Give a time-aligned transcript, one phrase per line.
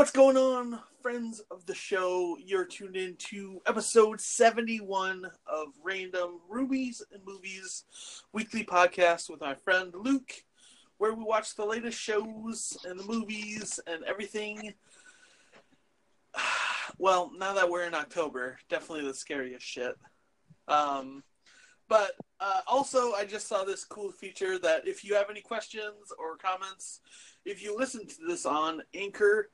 [0.00, 2.38] What's going on, friends of the show?
[2.42, 7.84] You're tuned in to episode 71 of Random Rubies and Movies
[8.32, 10.32] weekly podcast with my friend Luke,
[10.96, 14.72] where we watch the latest shows and the movies and everything.
[16.98, 19.96] Well, now that we're in October, definitely the scariest shit.
[20.66, 21.22] Um,
[21.88, 26.12] but uh, also, I just saw this cool feature that if you have any questions
[26.18, 27.00] or comments,
[27.44, 29.50] if you listen to this on Anchor,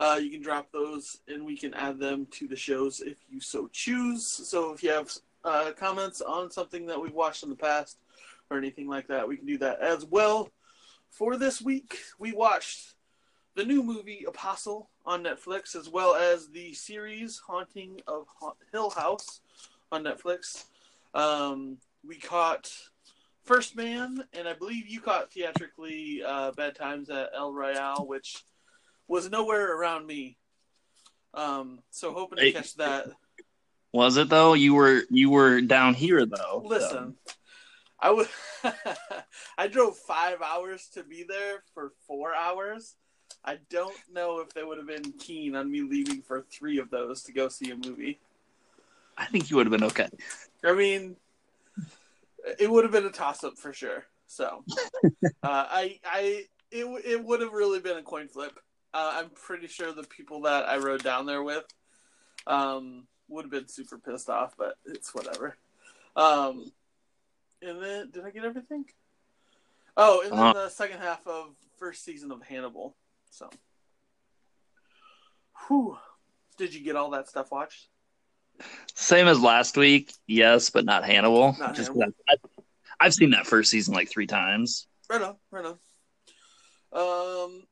[0.00, 3.40] uh, you can drop those and we can add them to the shows if you
[3.40, 4.26] so choose.
[4.26, 5.10] So if you have
[5.44, 7.98] uh, comments on something that we've watched in the past
[8.50, 10.50] or anything like that, we can do that as well.
[11.10, 12.94] For this week, we watched
[13.56, 18.90] the new movie Apostle on Netflix, as well as the series Haunting of ha- Hill
[18.90, 19.40] House
[19.90, 20.66] on Netflix.
[21.14, 22.70] Um, we caught
[23.42, 28.44] First Man, and I believe you caught theatrically uh, Bad Times at El Royale, which
[29.08, 30.36] was nowhere around me.
[31.34, 32.52] Um, so hoping to Hey.
[32.52, 33.06] catch that.
[33.92, 34.52] Was it though?
[34.52, 36.62] You were you were down here though.
[36.64, 37.16] Listen,
[37.98, 38.28] I was
[39.58, 42.96] I drove five hours to be there for four hours.
[43.44, 46.90] I don't know if they would have been keen on me leaving for three of
[46.90, 48.20] those to go see a movie.
[49.16, 50.08] I think you would have been okay.
[50.64, 51.16] I mean,
[52.58, 54.04] it would have been a toss up for sure.
[54.26, 54.64] So,
[55.04, 55.10] uh,
[55.42, 58.58] I, I, it, it would have really been a coin flip.
[58.94, 61.64] Uh, I'm pretty sure the people that I rode down there with,
[62.46, 65.56] um, would have been super pissed off, but it's whatever.
[66.16, 66.72] Um,
[67.60, 68.86] and then did I get everything?
[69.96, 70.52] Oh, and then Uh.
[70.54, 72.96] the second half of first season of Hannibal.
[73.30, 73.50] So,
[75.66, 75.98] whew.
[76.56, 77.88] Did you get all that stuff watched?
[78.94, 81.54] Same as last week, yes, but not Hannibal.
[81.58, 82.12] Not Just Hannibal.
[82.12, 82.62] 'cause I,
[83.00, 84.88] I've seen that first season like three times.
[85.08, 85.78] Right on, right on.
[86.92, 87.66] Um,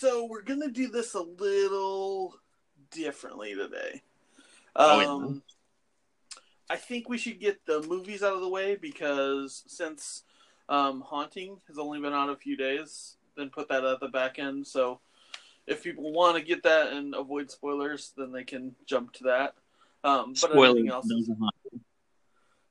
[0.00, 2.34] so we're gonna do this a little
[2.90, 4.00] differently today.
[4.74, 5.16] Oh.
[5.16, 5.42] Um,
[6.70, 10.22] I think we should get the movies out of the way because since
[10.68, 14.38] um, Haunting has only been out a few days, then put that at the back
[14.38, 14.66] end.
[14.66, 15.00] So
[15.66, 19.54] if people want to get that and avoid spoilers, then they can jump to that.
[20.02, 20.68] Um, but Spoiler.
[20.68, 21.12] everything else,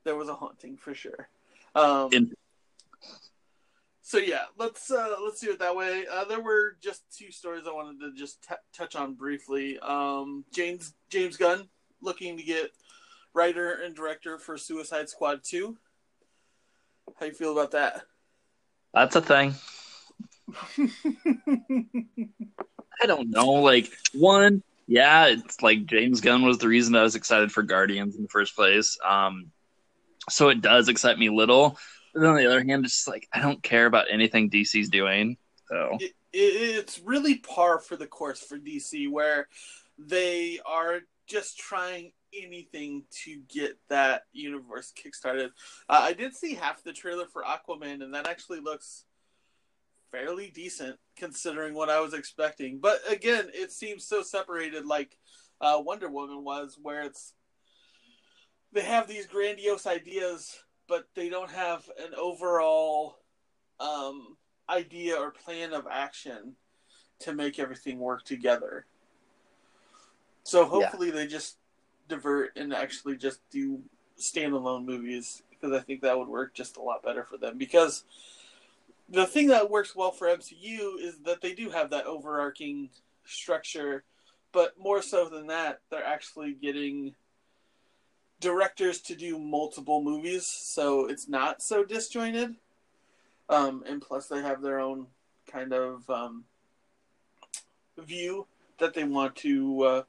[0.03, 1.29] there was a haunting for sure.
[1.75, 2.33] Um, In-
[4.09, 6.05] so yeah, let's uh, let's do it that way.
[6.11, 9.77] Uh, there were just two stories I wanted to just t- touch on briefly.
[9.77, 11.69] Um, James James Gunn
[12.01, 12.71] looking to get
[13.35, 15.77] writer and director for Suicide Squad two.
[17.19, 18.01] How you feel about that?
[18.95, 19.53] That's a thing.
[23.03, 23.51] I don't know.
[23.51, 28.15] Like one, yeah, it's like James Gunn was the reason I was excited for Guardians
[28.15, 28.97] in the first place.
[29.07, 29.51] Um,
[30.31, 31.77] so it does excite me a little.
[32.19, 35.37] But on the other hand, it's just like I don't care about anything DC's doing.
[35.69, 39.47] So it, it's really par for the course for DC, where
[39.97, 45.51] they are just trying anything to get that universe kickstarted.
[45.87, 49.05] Uh, I did see half the trailer for Aquaman, and that actually looks
[50.11, 52.79] fairly decent considering what I was expecting.
[52.81, 55.17] But again, it seems so separated, like
[55.61, 57.33] uh, Wonder Woman was, where it's
[58.73, 60.59] they have these grandiose ideas,
[60.89, 63.19] but they don't have an overall
[63.79, 64.35] um,
[64.69, 66.55] idea or plan of action
[67.19, 68.85] to make everything work together.
[70.43, 71.57] So hopefully they just
[72.07, 73.81] divert and actually just do
[74.19, 77.57] standalone movies because I think that would work just a lot better for them.
[77.57, 78.03] Because
[79.09, 82.89] the thing that works well for MCU is that they do have that overarching
[83.25, 84.03] structure,
[84.51, 87.13] but more so than that, they're actually getting
[88.39, 92.55] directors to do multiple movies, so it's not so disjointed.
[93.49, 95.07] Um, and plus, they have their own
[95.47, 96.45] kind of um,
[97.97, 98.45] view
[98.77, 100.03] that they want to uh,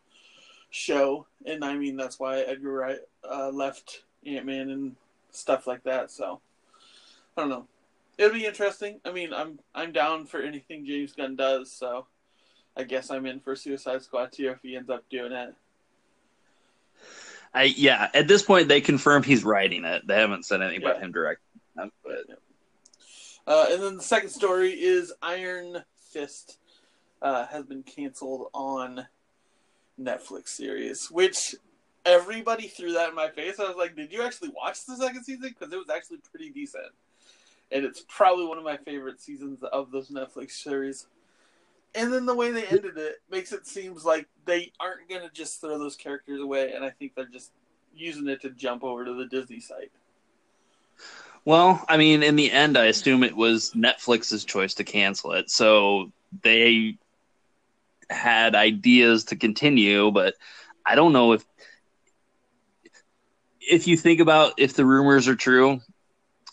[0.70, 2.98] show, and I mean that's why Edgar Wright
[3.28, 4.96] uh, left Ant Man and
[5.30, 6.10] stuff like that.
[6.10, 6.40] So
[7.36, 7.66] I don't know.
[8.18, 9.00] It'll be interesting.
[9.04, 11.72] I mean, I'm I'm down for anything James Gunn does.
[11.72, 12.06] So
[12.76, 15.54] I guess I'm in for Suicide Squad too if he ends up doing it.
[17.52, 20.06] I yeah, at this point they confirmed he's writing it.
[20.06, 22.36] They haven't said anything about him directing it, but
[23.46, 25.82] Uh, and then the second story is Iron
[26.12, 26.58] Fist
[27.22, 29.06] uh, has been canceled on
[30.00, 31.56] Netflix series, which
[32.06, 33.58] everybody threw that in my face.
[33.58, 35.48] I was like, "Did you actually watch the second season?
[35.48, 36.92] Because it was actually pretty decent,
[37.72, 41.06] and it's probably one of my favorite seasons of those Netflix series."
[41.94, 45.60] And then the way they ended it makes it seems like they aren't gonna just
[45.60, 47.52] throw those characters away, and I think they're just
[47.94, 49.90] using it to jump over to the Disney site.
[51.44, 55.50] Well, I mean, in the end, I assume it was Netflix's choice to cancel it.
[55.50, 56.98] So they,
[58.10, 60.34] had ideas to continue, but
[60.84, 61.44] I don't know if
[63.60, 65.80] if you think about if the rumors are true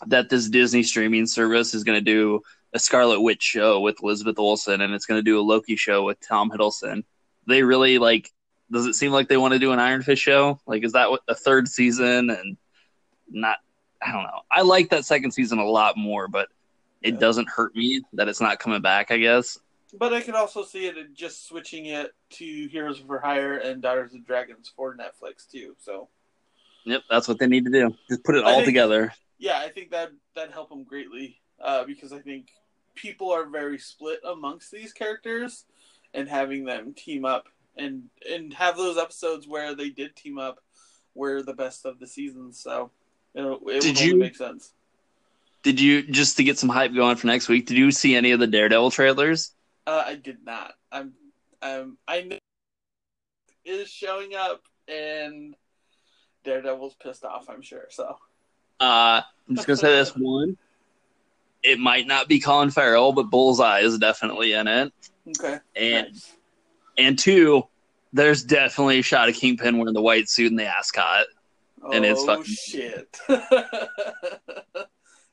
[0.06, 2.42] that this Disney streaming service is going to do
[2.72, 6.04] a Scarlet Witch show with Elizabeth Olsen and it's going to do a Loki show
[6.04, 7.04] with Tom Hiddleston.
[7.46, 8.32] They really like
[8.70, 10.60] does it seem like they want to do an Iron Fist show?
[10.66, 12.56] Like is that what a third season and
[13.28, 13.58] not
[14.02, 14.40] I don't know.
[14.50, 16.48] I like that second season a lot more, but
[17.02, 17.20] it yeah.
[17.20, 19.58] doesn't hurt me that it's not coming back, I guess.
[19.98, 24.14] But I can also see it just switching it to Heroes for Hire and Daughters
[24.14, 25.74] of Dragons for Netflix too.
[25.78, 26.08] So
[26.88, 27.94] Yep, that's what they need to do.
[28.08, 29.12] Just put it I all think, together.
[29.38, 32.48] Yeah, I think that that help them greatly uh, because I think
[32.94, 35.64] people are very split amongst these characters,
[36.14, 40.60] and having them team up and and have those episodes where they did team up
[41.14, 42.58] were the best of the seasons.
[42.60, 42.90] So
[43.34, 44.72] it, it did you make sense?
[45.62, 47.66] Did you just to get some hype going for next week?
[47.66, 49.52] Did you see any of the Daredevil trailers?
[49.86, 50.74] Uh, I did not.
[50.92, 51.14] I'm
[51.62, 52.38] um I know
[53.64, 55.54] is showing up and
[56.44, 57.48] Daredevil's pissed off.
[57.48, 57.86] I'm sure.
[57.90, 58.16] So.
[58.80, 60.56] Uh, I'm just gonna say this one.
[61.62, 64.92] It might not be Colin Farrell, but Bullseye is definitely in it.
[65.28, 65.58] Okay.
[65.76, 66.36] And nice.
[66.96, 67.64] and two,
[68.12, 71.26] there's definitely a shot of Kingpin wearing the white suit and the ascot.
[71.82, 73.18] Oh, and it's oh, fucking shit.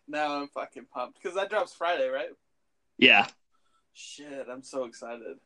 [0.08, 2.30] now I'm fucking pumped because that drops Friday, right?
[2.98, 3.28] Yeah.
[3.94, 5.38] Shit, I'm so excited.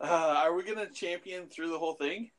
[0.00, 2.30] Uh, are we gonna champion through the whole thing?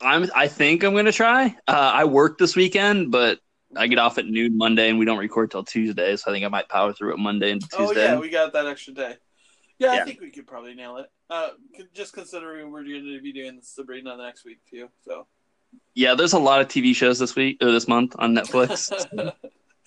[0.00, 0.30] I'm.
[0.34, 1.56] I think I'm gonna try.
[1.66, 3.38] Uh, I work this weekend, but
[3.76, 6.16] I get off at noon Monday, and we don't record till Tuesday.
[6.16, 7.80] So I think I might power through it Monday and Tuesday.
[7.80, 9.16] Oh yeah, we got that extra day.
[9.78, 10.02] Yeah, yeah.
[10.02, 11.06] I think we could probably nail it.
[11.28, 11.48] Uh,
[11.94, 14.88] just considering we're going to be doing Sabrina next week too.
[15.04, 15.26] So.
[15.94, 18.92] Yeah, there's a lot of TV shows this week or this month on Netflix.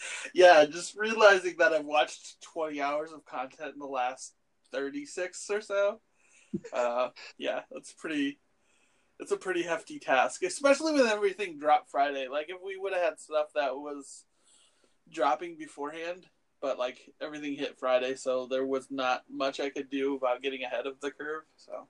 [0.34, 4.34] yeah, just realizing that I've watched 20 hours of content in the last
[4.72, 6.02] 36 or so.
[6.74, 8.40] Uh, yeah, that's pretty
[9.20, 12.28] it's a pretty hefty task, especially with everything dropped Friday.
[12.28, 14.26] Like if we would have had stuff that was
[15.10, 16.26] dropping beforehand,
[16.62, 20.64] but like everything hit Friday, so there was not much I could do about getting
[20.64, 21.44] ahead of the curve.
[21.56, 21.88] So,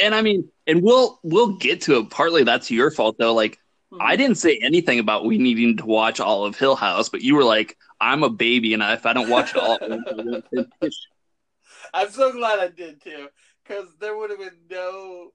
[0.00, 2.10] and I mean, and we'll we'll get to it.
[2.10, 3.34] Partly that's your fault though.
[3.34, 3.58] Like
[3.92, 4.00] mm-hmm.
[4.00, 7.34] I didn't say anything about we needing to watch all of Hill House, but you
[7.34, 9.78] were like, "I'm a baby, and if I don't watch it all."
[11.92, 13.28] I'm so glad I did too,
[13.62, 15.32] because there would have been no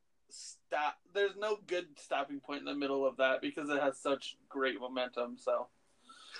[0.71, 0.97] stop.
[1.13, 4.79] There's no good stopping point in the middle of that because it has such great
[4.79, 5.37] momentum.
[5.37, 5.67] So,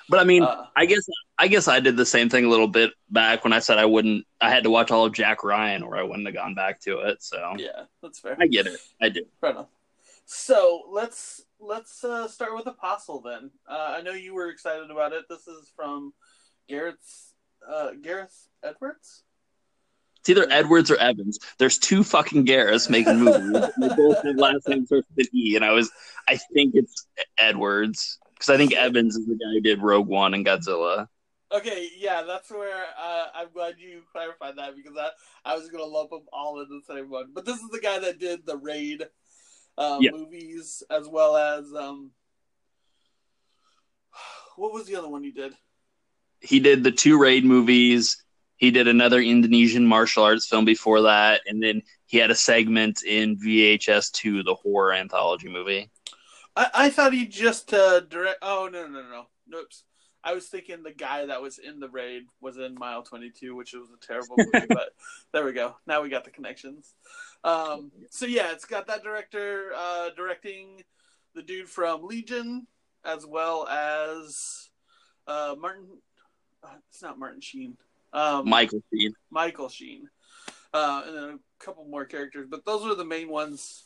[0.10, 1.06] but I mean, uh, I guess
[1.38, 3.86] I guess I did the same thing a little bit back when I said I
[3.86, 4.26] wouldn't.
[4.40, 7.00] I had to watch all of Jack Ryan, or I wouldn't have gone back to
[7.00, 7.22] it.
[7.22, 8.38] So yeah, that's fair.
[8.40, 8.80] I get it.
[9.02, 9.26] I do.
[9.42, 9.68] Fair enough.
[10.26, 13.52] So let's let's uh, start with Apostle then.
[13.70, 15.26] Uh, I know you were excited about it.
[15.30, 16.14] This is from
[16.70, 17.34] Garrett's
[17.70, 19.24] uh, Gareth Edwards.
[20.22, 21.40] It's either Edwards or Evans.
[21.58, 23.70] There's two fucking Gareths making movies.
[23.82, 25.90] they both have last names starts with an E, and I was,
[26.28, 27.08] I think it's
[27.40, 31.08] Edwards because I think Evans is the guy who did Rogue One and Godzilla.
[31.52, 35.10] Okay, yeah, that's where uh, I'm glad you clarified that because I,
[35.44, 37.32] I was gonna lump them all in the same one.
[37.34, 39.04] But this is the guy that did the Raid
[39.78, 40.14] um, yep.
[40.14, 42.12] movies as well as um,
[44.56, 45.54] what was the other one he did?
[46.42, 48.24] He did the two Raid movies
[48.62, 53.04] he did another Indonesian martial arts film before that, and then he had a segment
[53.04, 55.90] in VHS two, the horror anthology movie.
[56.56, 58.38] I, I thought he just uh, direct.
[58.44, 59.60] Oh no no no no!
[59.60, 59.84] Oops.
[60.24, 63.56] I was thinking the guy that was in the raid was in Mile Twenty Two,
[63.56, 64.68] which was a terrible movie.
[64.70, 64.94] but
[65.34, 65.76] there we go.
[65.88, 66.94] Now we got the connections.
[67.44, 70.84] Um, so yeah, it's got that director uh, directing
[71.34, 72.68] the dude from Legion,
[73.04, 74.70] as well as
[75.26, 75.88] uh, Martin.
[76.64, 77.76] Uh, it's not Martin Sheen.
[78.14, 79.14] Um, Michael Sheen.
[79.30, 80.10] Michael Sheen.
[80.74, 83.84] Uh, and then a couple more characters, but those are the main ones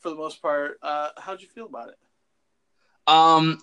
[0.00, 0.78] for the most part.
[0.82, 1.96] Uh, how'd you feel about it?
[3.06, 3.60] Um,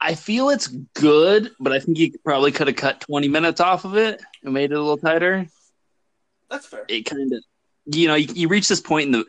[0.00, 3.84] I feel it's good, but I think you probably could have cut 20 minutes off
[3.84, 5.46] of it and made it a little tighter.
[6.50, 6.84] That's fair.
[6.88, 7.42] It kind of,
[7.86, 9.24] you know, you, you reach this point in the,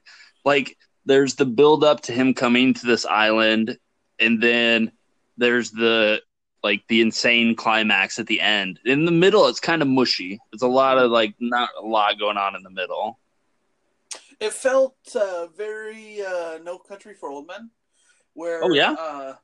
[0.46, 3.78] like, there's the build up to him coming to this island,
[4.20, 4.92] and then
[5.38, 6.22] there's the
[6.64, 8.80] like the insane climax at the end.
[8.86, 10.40] In the middle, it's kind of mushy.
[10.54, 13.20] It's a lot of like not a lot going on in the middle.
[14.40, 17.72] It felt uh, very uh, No Country for Old Men,
[18.34, 19.36] where oh yeah, uh,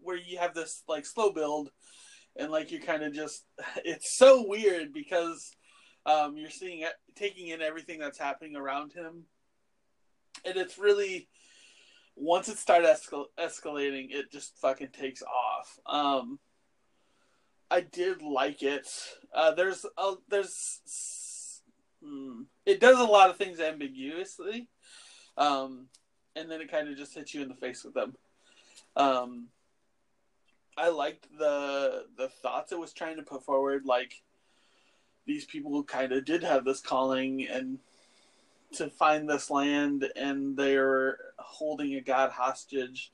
[0.00, 1.70] where you have this like slow build,
[2.36, 3.44] and like you're kind of just
[3.84, 5.54] it's so weird because
[6.06, 9.24] um, you're seeing it, taking in everything that's happening around him,
[10.44, 11.28] and it's really
[12.16, 15.78] once it started escal- escalating, it just fucking takes off.
[15.86, 16.38] Um,
[17.70, 18.88] I did like it.
[19.34, 20.80] Uh, there's a, there's
[22.02, 22.42] Hmm.
[22.66, 24.68] It does a lot of things ambiguously,
[25.36, 25.86] um,
[26.34, 28.16] and then it kind of just hits you in the face with them.
[28.96, 29.48] Um,
[30.76, 34.14] I liked the the thoughts it was trying to put forward, like
[35.26, 37.78] these people kind of did have this calling and
[38.74, 43.12] to find this land, and they're holding a god hostage,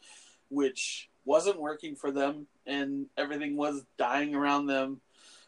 [0.50, 5.00] which wasn't working for them, and everything was dying around them.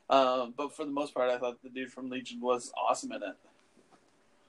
[0.09, 3.23] Um, but for the most part, I thought the dude from Legion was awesome in
[3.23, 3.37] it.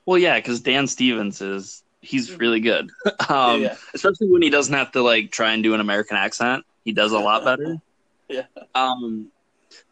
[0.06, 2.90] Well, yeah, because Dan Stevens is he's really good,
[3.30, 3.76] um, Yeah, yeah.
[3.94, 6.66] especially when he doesn't have to like try and do an American accent.
[6.84, 7.78] He does a lot better.
[8.30, 8.46] Yeah.
[8.74, 9.28] Um,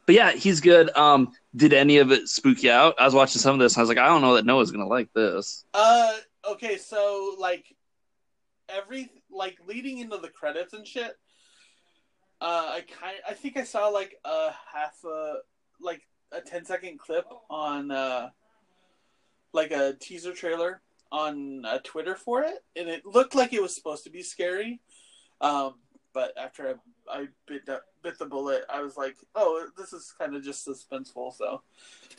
[0.10, 0.90] but yeah, he's good.
[0.98, 2.96] Um, did any of it spook you out?
[2.98, 3.78] I was watching some of this.
[3.78, 5.66] I was like, I don't know that Noah's gonna like this.
[5.72, 6.14] Uh,
[6.50, 7.76] okay, so like
[8.70, 11.12] every like leading into the credits and shit.
[12.42, 15.36] Uh, I kind I think I saw like a half a
[15.80, 16.02] like
[16.32, 18.30] a 10 second clip on uh
[19.54, 23.76] like a teaser trailer on uh, Twitter for it, and it looked like it was
[23.76, 24.82] supposed to be scary.
[25.40, 25.76] Um,
[26.16, 26.74] but after I,
[27.10, 30.68] I bit the, bit the bullet, I was like, oh, this is kind of just
[30.68, 31.34] suspenseful.
[31.36, 31.62] So,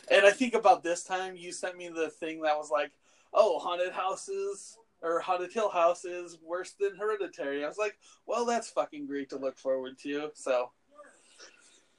[0.09, 2.91] and I think about this time, you sent me the thing that was like,
[3.33, 7.63] oh, haunted houses or haunted hill house is worse than hereditary.
[7.63, 10.29] I was like, well, that's fucking great to look forward to.
[10.33, 10.71] So,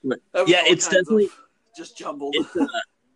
[0.05, 1.31] that Yeah, it's definitely-
[1.77, 2.37] just jumbled.
[2.37, 2.67] Uh,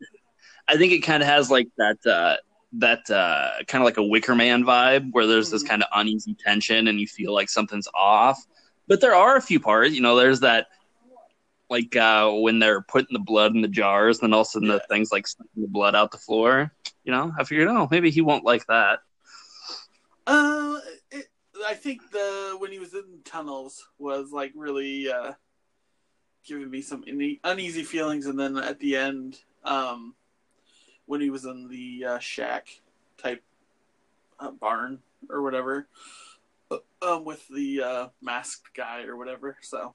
[0.68, 2.36] I think it kind of has like that uh,
[2.72, 5.68] that uh, kind of like a Wicker Man vibe, where there's this Mhm.
[5.68, 8.44] kind of uneasy tension, and you feel like something's off.
[8.88, 10.16] But there are a few parts, you know.
[10.16, 10.68] There's that
[11.68, 14.50] like uh, when they're putting the blood in the jars, and then all of a
[14.50, 15.26] sudden the things like
[15.56, 16.72] the blood out the floor.
[17.04, 19.00] You know, I figured, oh, maybe he won't like that.
[20.26, 20.78] Uh,
[21.10, 21.26] it,
[21.66, 25.32] I think the when he was in tunnels was like really uh,
[26.44, 30.14] giving me some une- uneasy feelings, and then at the end, um,
[31.06, 32.68] when he was in the uh, shack
[33.18, 33.42] type
[34.40, 35.00] uh, barn
[35.30, 35.88] or whatever,
[37.02, 39.56] um, with the uh, masked guy or whatever.
[39.62, 39.94] So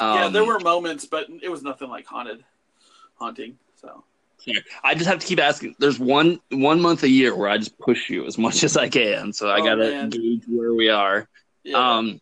[0.00, 2.44] yeah, Um, there were moments, but it was nothing like haunted,
[3.16, 3.58] haunting.
[3.76, 4.04] So
[4.82, 5.74] I just have to keep asking.
[5.78, 8.88] There's one one month a year where I just push you as much as I
[8.88, 10.08] can, so I Oh, gotta man.
[10.10, 11.28] gauge where we are.
[11.64, 12.20] yeah, Um,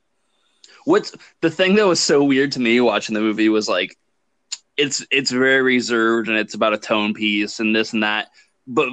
[0.85, 3.97] what's the thing that was so weird to me watching the movie was like,
[4.77, 8.29] it's it's very reserved and it's about a tone piece and this and that,
[8.67, 8.89] but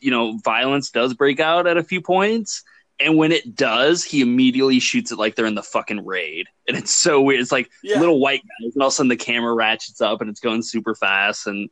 [0.00, 2.64] you know, violence does break out at a few points,
[3.02, 6.76] and when it does, he immediately shoots it like they're in the fucking raid, and
[6.76, 7.40] it's so weird.
[7.40, 7.98] It's like yeah.
[7.98, 10.62] little white guys, and all of a sudden the camera ratchets up and it's going
[10.62, 11.68] super fast, and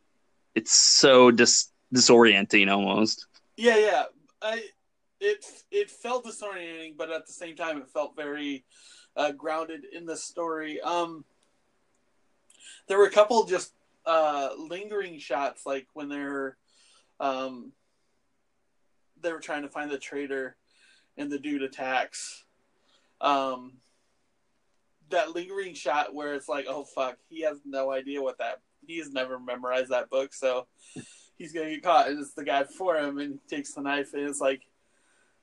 [0.54, 3.26] it's so dis disorienting almost.
[3.56, 4.04] Yeah, yeah.
[4.42, 4.62] I
[5.20, 8.64] it it felt disorienting, but at the same time, it felt very
[9.16, 10.80] uh, grounded in the story.
[10.80, 11.24] Um,
[12.88, 13.72] there were a couple just
[14.06, 16.56] uh, lingering shots, like when they're
[17.18, 17.72] um,
[19.20, 20.56] they were trying to find the traitor,
[21.16, 22.44] and the dude attacks.
[23.20, 23.74] Um,
[25.10, 28.60] that lingering shot where it's like, oh fuck, he has no idea what that.
[28.86, 30.66] He has never memorized that book, so
[31.36, 34.14] he's gonna get caught, and it's the guy before him, and he takes the knife,
[34.14, 34.62] and it's like,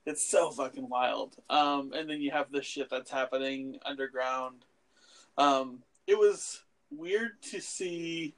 [0.05, 1.36] it's so fucking wild.
[1.50, 4.63] Um, and then you have the shit that's happening underground.
[5.38, 8.33] Um, it was weird to see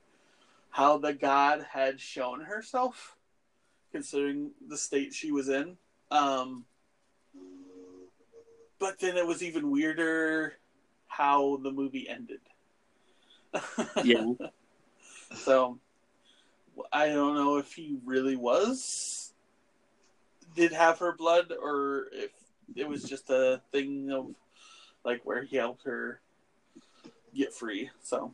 [0.71, 3.15] how the god had shown herself,
[3.91, 5.77] considering the state she was in.
[6.12, 6.65] Um,
[8.79, 10.53] but then it was even weirder
[11.07, 12.39] how the movie ended.
[14.03, 14.25] Yeah.
[15.36, 15.79] So
[16.91, 19.33] I don't know if he really was
[20.55, 22.31] did have her blood or if
[22.75, 24.27] it was just a thing of
[25.05, 26.19] like where he helped her
[27.36, 27.89] get free.
[28.01, 28.33] So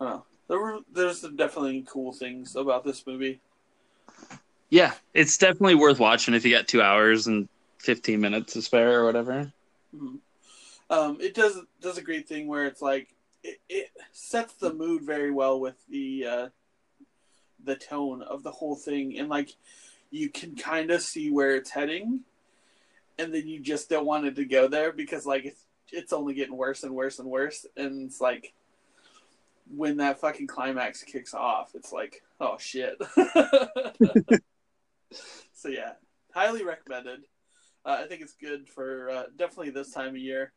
[0.00, 0.24] I don't know.
[0.48, 3.40] There were there's some definitely cool things about this movie.
[4.70, 9.00] Yeah, it's definitely worth watching if you got two hours and fifteen minutes to spare
[9.00, 9.52] or whatever.
[9.94, 10.18] Mhm.
[10.90, 15.02] Um, it does does a great thing where it's like it, it sets the mood
[15.02, 16.48] very well with the uh,
[17.64, 19.54] the tone of the whole thing, and like
[20.10, 22.20] you can kind of see where it's heading,
[23.18, 26.34] and then you just don't want it to go there because like it's it's only
[26.34, 28.52] getting worse and worse and worse, and it's like
[29.74, 32.96] when that fucking climax kicks off, it's like oh shit.
[35.52, 35.92] so yeah,
[36.32, 37.24] highly recommended.
[37.84, 40.52] Uh, I think it's good for uh, definitely this time of year.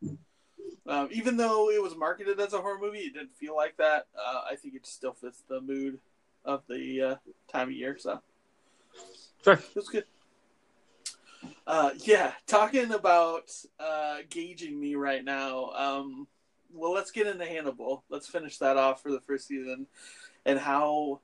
[0.88, 4.08] Um, even though it was marketed as a horror movie, it didn't feel like that.
[4.18, 6.00] Uh, I think it still fits the mood
[6.44, 7.16] of the uh,
[7.52, 7.98] time of year.
[7.98, 8.22] So
[9.44, 9.54] Sure.
[9.54, 10.06] it was good.
[11.66, 15.72] Uh, yeah, talking about uh, gauging me right now.
[15.72, 16.28] Um,
[16.74, 18.04] well, let's get into Hannibal.
[18.10, 19.88] Let's finish that off for the first season,
[20.46, 21.22] and how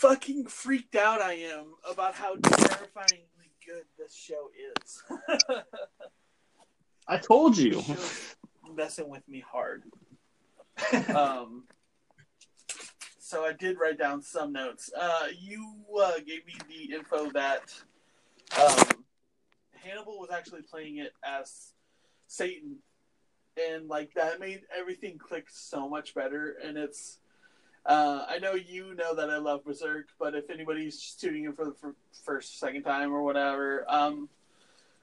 [0.00, 5.02] fucking freaked out I am about how terrifyingly good this show is.
[7.06, 7.82] I told you.
[8.74, 9.82] Messing with me hard.
[11.14, 11.64] um,
[13.18, 14.90] so I did write down some notes.
[14.98, 15.70] Uh, you
[16.02, 17.74] uh, gave me the info that
[18.58, 19.04] um,
[19.74, 21.72] Hannibal was actually playing it as
[22.26, 22.76] Satan,
[23.70, 26.56] and like that made everything click so much better.
[26.64, 27.18] And it's
[27.86, 31.52] uh, I know you know that I love Berserk, but if anybody's just tuning in
[31.52, 31.74] for the
[32.24, 34.28] first, second time or whatever, um,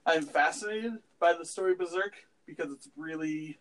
[0.06, 2.14] I'm fascinated by the story Berserk
[2.46, 3.58] because it's really,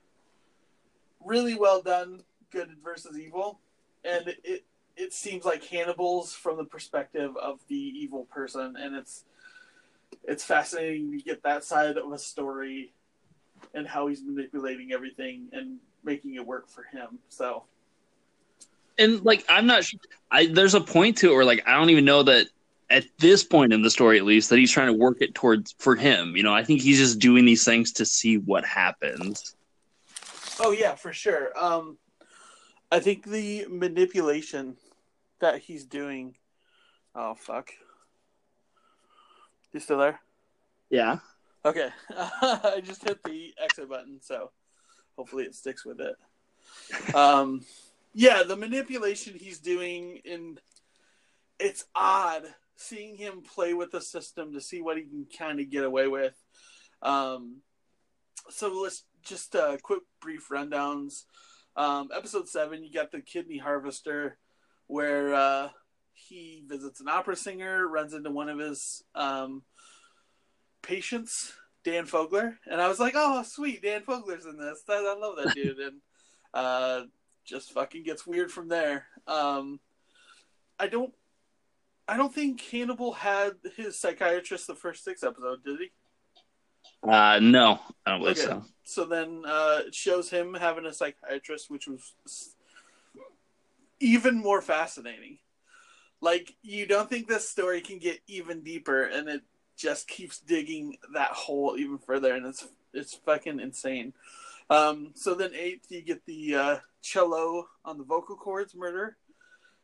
[1.25, 3.61] really well done, good versus evil,
[4.05, 4.65] and it, it
[4.97, 9.25] it seems like Hannibal's from the perspective of the evil person, and it's
[10.25, 12.93] it's fascinating to get that side of a story
[13.75, 17.19] and how he's manipulating everything and making it work for him.
[17.29, 17.65] So
[18.99, 20.00] and like I'm not sure.
[20.31, 22.47] I there's a point to it where like I don't even know that
[22.91, 25.75] at this point in the story, at least, that he's trying to work it towards
[25.79, 26.37] for him.
[26.37, 29.55] You know, I think he's just doing these things to see what happens.
[30.61, 31.53] Oh yeah, for sure.
[31.59, 31.99] Um,
[32.91, 34.76] I think the manipulation
[35.41, 36.37] that he's doing.
[37.15, 37.71] Oh fuck!
[39.73, 40.21] You still there?
[40.91, 41.19] Yeah.
[41.65, 41.88] Okay.
[42.11, 44.50] I just hit the exit button, so
[45.17, 47.15] hopefully it sticks with it.
[47.15, 47.62] Um,
[48.19, 50.59] yeah, the manipulation he's doing, and
[51.61, 52.45] it's odd
[52.75, 56.09] seeing him play with the system to see what he can kind of get away
[56.09, 56.35] with.
[57.03, 57.59] Um,
[58.49, 61.25] so let's just uh, quick brief rundowns.
[61.77, 64.39] Um, episode seven, you got the kidney harvester,
[64.87, 65.69] where uh,
[66.15, 69.63] he visits an opera singer, runs into one of his um,
[70.81, 71.53] patients,
[71.85, 74.83] Dan Fogler, and I was like, "Oh, sweet, Dan Fogler's in this.
[74.89, 76.01] I, I love that dude." and
[76.55, 77.03] uh,
[77.47, 79.07] just fucking gets weird from there.
[79.26, 79.81] Um,
[80.79, 81.12] I don't,
[82.09, 85.91] I don't think Hannibal had his psychiatrist the first six episodes, did he?
[87.02, 88.47] Uh, no, I don't believe okay.
[88.47, 88.65] so.
[88.85, 92.15] So then uh, it shows him having a psychiatrist, which was
[94.00, 95.39] even more fascinating.
[96.21, 99.43] Like you don't think this story can get even deeper, and it
[99.76, 104.13] just keeps digging that hole even further, and it's it's fucking insane.
[104.71, 109.16] Um, so then eighth, you get the uh, cello on the vocal cords murder.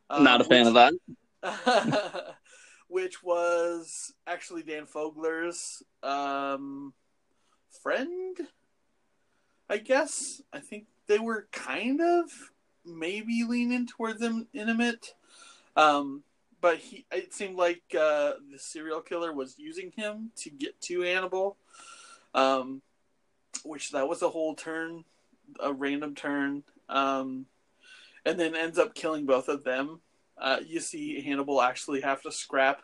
[0.09, 0.95] Um, Not a fan which, of
[1.41, 2.35] that.
[2.87, 6.93] which was actually Dan Fogler's um,
[7.81, 8.37] friend,
[9.69, 10.41] I guess.
[10.51, 12.29] I think they were kind of
[12.85, 15.15] maybe leaning towards them intimate.
[15.77, 16.23] Um,
[16.59, 21.01] but he, it seemed like uh, the serial killer was using him to get to
[21.01, 21.57] Hannibal.
[22.35, 22.81] Um,
[23.63, 25.05] which that was a whole turn,
[25.59, 27.47] a random turn, um,
[28.23, 29.99] and then ends up killing both of them.
[30.37, 32.83] Uh, you see Hannibal actually have to scrap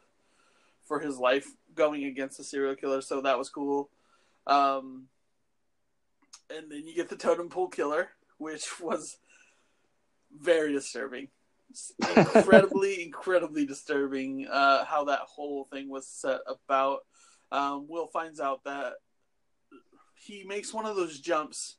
[0.84, 3.90] for his life going against the serial killer, so that was cool.
[4.48, 5.06] Um,
[6.50, 9.18] and then you get the totem pole killer, which was
[10.36, 11.30] very disturbing.
[12.16, 17.02] incredibly, incredibly disturbing uh, how that whole thing was set about.
[17.52, 18.94] Um, Will finds out that
[20.16, 21.76] he makes one of those jumps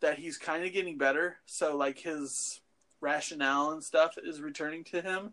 [0.00, 1.36] that he's kind of getting better.
[1.46, 2.60] So like his
[3.00, 5.32] rationale and stuff is returning to him,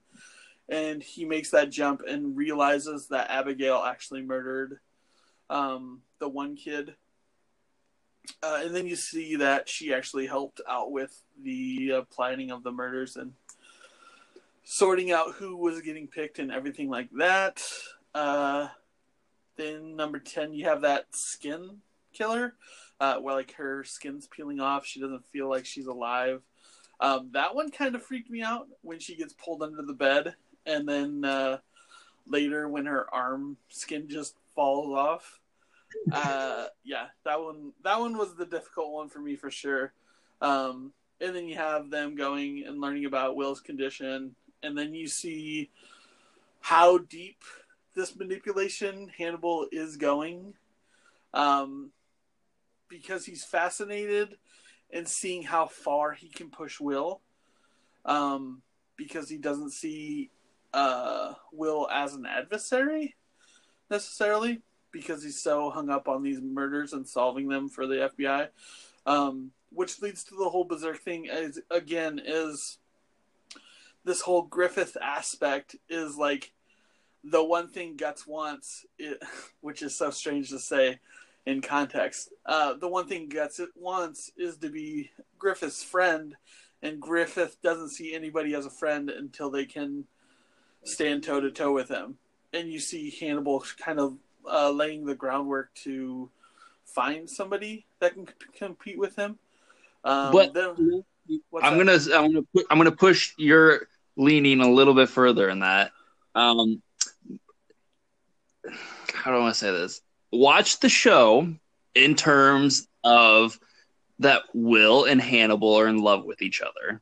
[0.69, 4.80] and he makes that jump and realizes that Abigail actually murdered
[5.49, 6.95] um, the one kid.
[8.41, 12.63] Uh, and then you see that she actually helped out with the uh, planning of
[12.63, 13.34] the murders and
[14.63, 17.63] sorting out who was getting picked and everything like that.
[18.15, 18.67] Uh,
[19.58, 21.82] then number ten, you have that skin
[22.13, 22.56] killer,
[22.99, 24.86] uh, where like her skin's peeling off.
[24.86, 26.41] She doesn't feel like she's alive.
[26.99, 30.36] Um, that one kind of freaked me out when she gets pulled under the bed,
[30.65, 31.58] and then uh,
[32.27, 35.39] later when her arm skin just falls off.
[36.12, 39.93] Uh, yeah, that one that one was the difficult one for me for sure.
[40.41, 45.08] Um, and then you have them going and learning about Will's condition, and then you
[45.08, 45.69] see
[46.62, 47.43] how deep
[47.93, 50.53] this manipulation Hannibal is going.
[51.34, 51.91] Um,
[52.89, 54.38] because he's fascinated
[54.89, 57.21] in seeing how far he can push Will.
[58.06, 58.62] Um,
[58.98, 60.30] because he doesn't see
[60.74, 63.15] uh, Will as an adversary
[63.89, 68.50] necessarily, because he's so hung up on these murders and solving them for the FBI.
[69.06, 71.26] Um, which leads to the whole Berserk thing.
[71.26, 72.78] Is again is
[74.06, 76.52] this whole Griffith aspect is like
[77.24, 79.21] the one thing Guts wants, it,
[79.62, 81.00] which is so strange to say,
[81.45, 82.29] in context.
[82.45, 86.36] Uh, the one thing Guts wants is to be Griffith's friend
[86.81, 90.05] and Griffith doesn't see anybody as a friend until they can
[90.84, 92.17] stand toe to toe with him.
[92.53, 94.17] And you see Hannibal kind of
[94.49, 96.29] uh, laying the groundwork to
[96.86, 99.39] find somebody that can c- compete with him.
[100.03, 101.03] Um, But- then,
[101.63, 101.86] I'm that?
[101.86, 105.91] gonna I'm gonna pu- I'm gonna push your leaning a little bit further in that.
[106.36, 106.84] Um,
[109.12, 110.01] how do I want to say this?
[110.36, 111.54] Watch the show
[111.93, 113.58] in terms of
[114.19, 117.02] that Will and Hannibal are in love with each other,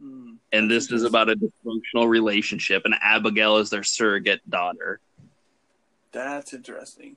[0.00, 0.34] Hmm.
[0.52, 5.00] and this is about a dysfunctional relationship, and Abigail is their surrogate daughter.
[6.12, 7.16] That's interesting.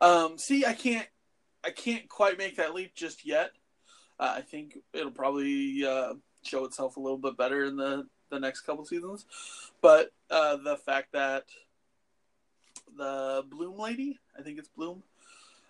[0.00, 1.08] Um, see, I can't,
[1.64, 3.52] I can't quite make that leap just yet.
[4.20, 8.38] Uh, I think it'll probably uh, show itself a little bit better in the the
[8.38, 9.24] next couple seasons.
[9.80, 11.44] But uh, the fact that
[12.96, 15.02] the Bloom lady, I think it's Bloom,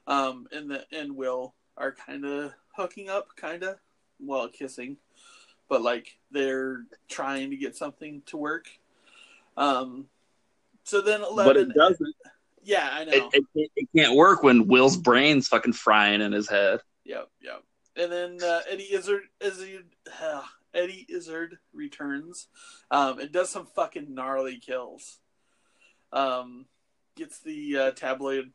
[0.07, 3.76] um, and the and Will are kind of hooking up, kind of,
[4.20, 4.96] well, kissing,
[5.68, 8.66] but like they're trying to get something to work.
[9.57, 10.07] Um,
[10.85, 12.14] so then But it doesn't.
[12.62, 13.12] yeah, I know.
[13.12, 16.81] It, it, can't- it can't work when Will's brain's fucking frying in his head.
[17.04, 17.62] Yep, yep.
[17.96, 19.85] And then uh, Eddie Izzard, Izzard
[20.22, 22.46] uh, Eddie Izzard returns,
[22.90, 25.18] um, and does some fucking gnarly kills.
[26.12, 26.66] Um,
[27.18, 28.52] gets the uh, tabloid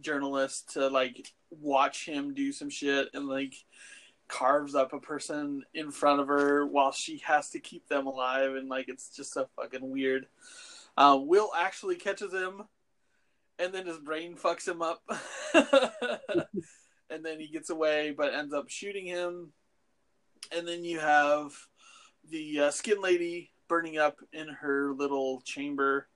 [0.00, 3.54] journalist to like watch him do some shit, and like
[4.28, 8.54] carves up a person in front of her while she has to keep them alive,
[8.54, 10.26] and like it's just so fucking weird.
[10.96, 12.62] Uh, Will actually catches him,
[13.58, 15.02] and then his brain fucks him up.
[17.10, 19.52] and then he gets away, but ends up shooting him.
[20.54, 21.52] And then you have
[22.28, 26.08] the uh, skin lady burning up in her little chamber.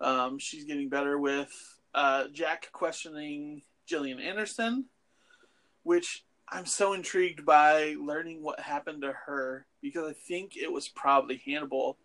[0.00, 1.50] Um, she's getting better with
[1.94, 4.86] uh, Jack questioning Gillian Anderson,
[5.82, 10.88] which I'm so intrigued by learning what happened to her because I think it was
[10.88, 11.96] probably Hannibal.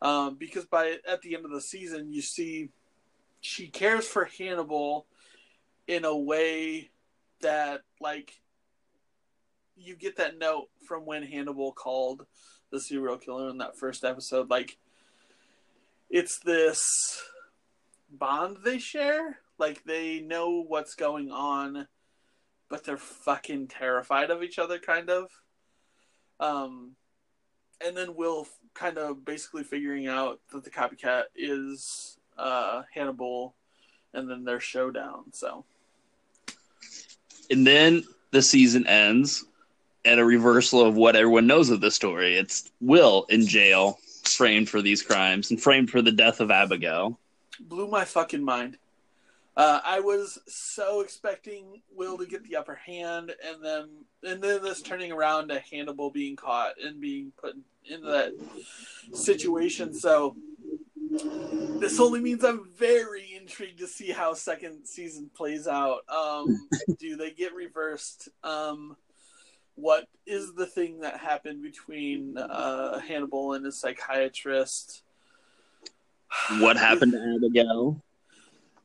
[0.00, 2.70] Um, because by at the end of the season, you see
[3.40, 5.06] she cares for Hannibal
[5.86, 6.90] in a way
[7.40, 8.40] that like
[9.76, 12.26] you get that note from when Hannibal called
[12.70, 14.78] the serial killer in that first episode like
[16.12, 17.20] it's this
[18.08, 19.38] bond they share.
[19.58, 21.88] Like they know what's going on
[22.72, 25.30] but they're fucking terrified of each other kind of.
[26.40, 26.92] Um
[27.84, 33.54] and then Will kind of basically figuring out that the copycat is uh Hannibal
[34.14, 35.64] and then their showdown so.
[37.50, 39.44] And then the season ends
[40.06, 42.36] at a reversal of what everyone knows of the story.
[42.36, 47.18] It's Will in jail, framed for these crimes and framed for the death of Abigail.
[47.60, 48.78] blew my fucking mind.
[49.54, 53.88] Uh, I was so expecting Will to get the upper hand, and then
[54.24, 57.54] and then this turning around to Hannibal being caught and being put
[57.84, 58.32] into that
[59.12, 59.92] situation.
[59.92, 60.36] So
[61.10, 66.08] this only means I'm very intrigued to see how second season plays out.
[66.08, 68.30] Um, do they get reversed?
[68.42, 68.96] Um,
[69.82, 75.02] what is the thing that happened between uh, Hannibal and his psychiatrist?
[76.58, 78.00] What happened to Abigail?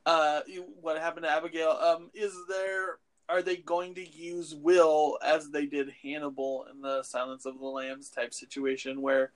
[0.07, 0.39] uh,
[0.81, 1.71] what happened to Abigail?
[1.71, 2.97] Um, is there
[3.29, 7.65] are they going to use Will as they did Hannibal in the Silence of the
[7.65, 9.31] Lambs type situation where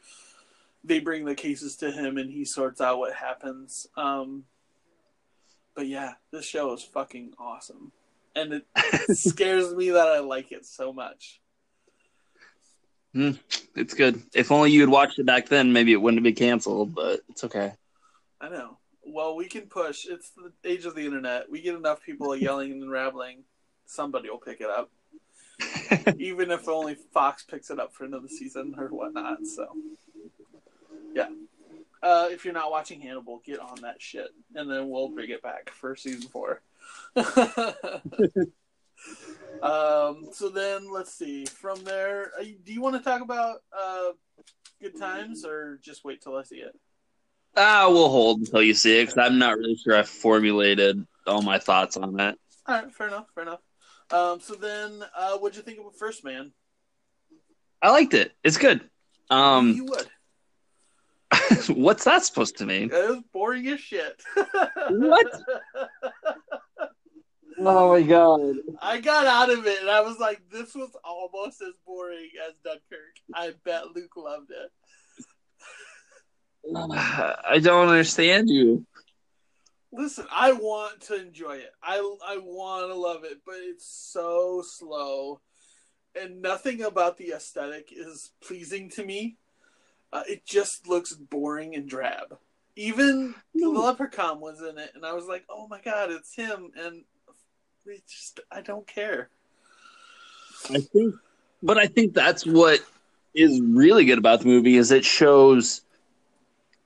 [0.85, 3.85] they bring the cases to him and he sorts out what happens?
[3.97, 4.45] Um,
[5.75, 7.91] but yeah, this show is fucking awesome,
[8.33, 8.65] and it
[9.17, 11.40] scares me that I like it so much.
[13.13, 14.21] It's good.
[14.33, 17.21] If only you had watched it back then, maybe it wouldn't have been canceled, but
[17.29, 17.73] it's okay.
[18.39, 18.77] I know.
[19.05, 20.05] Well, we can push.
[20.05, 21.49] It's the age of the internet.
[21.49, 23.43] We get enough people yelling and rambling.
[23.85, 24.89] Somebody will pick it up.
[26.17, 29.45] even if only Fox picks it up for another season or whatnot.
[29.45, 29.67] So,
[31.13, 31.29] yeah.
[32.01, 35.43] Uh, if you're not watching Hannibal, get on that shit, and then we'll bring it
[35.43, 36.61] back for season four.
[39.61, 41.45] um, so then, let's see.
[41.45, 44.11] From there, uh, do you want to talk about uh,
[44.81, 46.77] good times, or just wait till I see it?
[47.55, 51.41] Ah, we'll hold until you see it because I'm not really sure I've formulated all
[51.41, 52.37] my thoughts on that.
[52.65, 53.59] All right, fair enough, fair enough.
[54.11, 56.51] Um, so then, uh, what'd you think of First Man?
[57.81, 58.33] I liked it.
[58.43, 58.89] It's good.
[59.29, 60.07] Um, you would.
[61.75, 62.89] what's that supposed to mean?
[62.91, 64.21] It was boring as shit.
[64.89, 65.27] What?
[67.63, 68.55] Oh my god!
[68.81, 72.53] I got out of it and I was like, this was almost as boring as
[72.63, 73.15] Dunkirk.
[73.33, 74.71] I bet Luke loved it.
[76.75, 78.85] I don't understand you.
[79.91, 81.71] Listen, I want to enjoy it.
[81.83, 85.41] I I want to love it, but it's so slow
[86.19, 89.37] and nothing about the aesthetic is pleasing to me.
[90.13, 92.37] Uh, it just looks boring and drab.
[92.75, 96.71] Even the leprechaun was in it, and I was like, "Oh my god, it's him!"
[96.75, 97.03] And
[97.85, 99.29] it just, I don't care.
[100.69, 101.15] I think,
[101.63, 102.79] but I think that's what
[103.33, 105.81] is really good about the movie is it shows,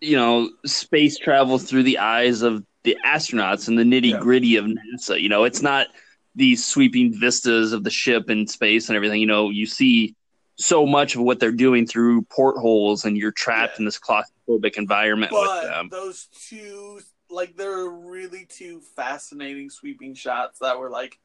[0.02, 4.60] you know, space travel through the eyes of the astronauts and the nitty gritty yeah.
[4.60, 5.20] of NASA.
[5.20, 5.88] You know, it's not
[6.36, 9.20] these sweeping vistas of the ship in space and everything.
[9.20, 10.16] You know, you see
[10.58, 13.80] so much of what they're doing through portholes, and you're trapped yeah.
[13.80, 15.90] in this claustrophobic environment but with them.
[15.90, 21.20] Those two, like, there are really two fascinating sweeping shots that were like,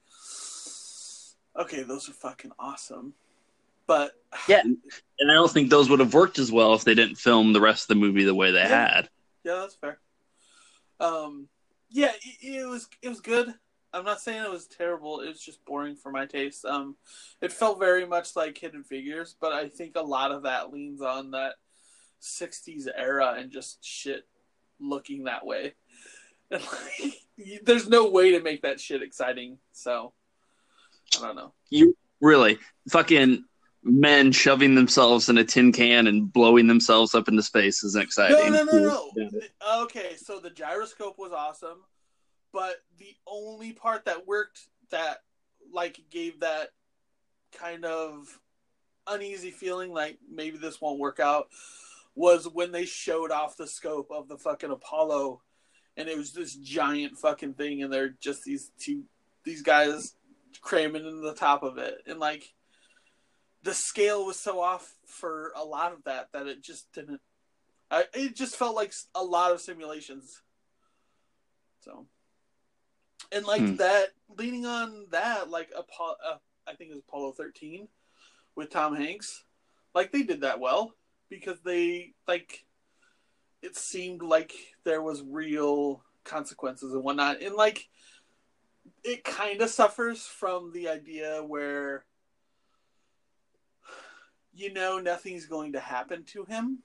[1.59, 3.15] okay, those are fucking awesome.
[3.87, 4.13] But
[4.47, 7.53] yeah, and I don't think those would have worked as well if they didn't film
[7.53, 8.95] the rest of the movie the way they yeah.
[8.95, 9.09] had.
[9.43, 9.99] Yeah, that's fair.
[11.01, 11.49] Um,
[11.91, 13.53] yeah, it, it was it was good.
[13.93, 15.21] I'm not saying it was terrible.
[15.21, 16.65] It was just boring for my taste.
[16.65, 16.95] Um,
[17.41, 21.03] it felt very much like Hidden Figures, but I think a lot of that leans
[21.03, 21.55] on that
[22.23, 24.29] '60s era and just shit
[24.79, 25.75] looking that way.
[26.51, 26.63] And
[27.03, 29.59] like, there's no way to make that shit exciting.
[29.73, 30.13] So
[31.21, 31.53] I don't know.
[31.71, 32.59] You really
[32.91, 33.45] fucking
[33.83, 38.53] men shoving themselves in a tin can and blowing themselves up into space isn't exciting.
[38.53, 39.41] No, no, no, no.
[39.83, 41.79] Okay, so the gyroscope was awesome
[42.53, 44.61] but the only part that worked
[44.91, 45.19] that
[45.73, 46.71] like gave that
[47.53, 48.39] kind of
[49.07, 51.49] uneasy feeling like maybe this won't work out
[52.15, 55.41] was when they showed off the scope of the fucking Apollo
[55.97, 59.05] and it was this giant fucking thing and they're just these two
[59.45, 60.15] these guys
[60.61, 62.53] cramming in the top of it and like
[63.63, 67.21] the scale was so off for a lot of that that it just didn't
[67.91, 70.43] I, it just felt like a lot of simulations
[71.81, 72.07] so
[73.33, 73.77] and like hmm.
[73.77, 77.89] that leaning on that like Apollo, uh, I think it was Apollo 13
[78.57, 79.45] with Tom Hanks
[79.95, 80.93] like they did that well
[81.29, 82.65] because they like
[83.63, 84.53] it seemed like
[84.85, 87.89] there was real consequences and whatnot and like
[89.03, 92.05] it kind of suffers from the idea where
[94.55, 96.79] you know nothing's going to happen to him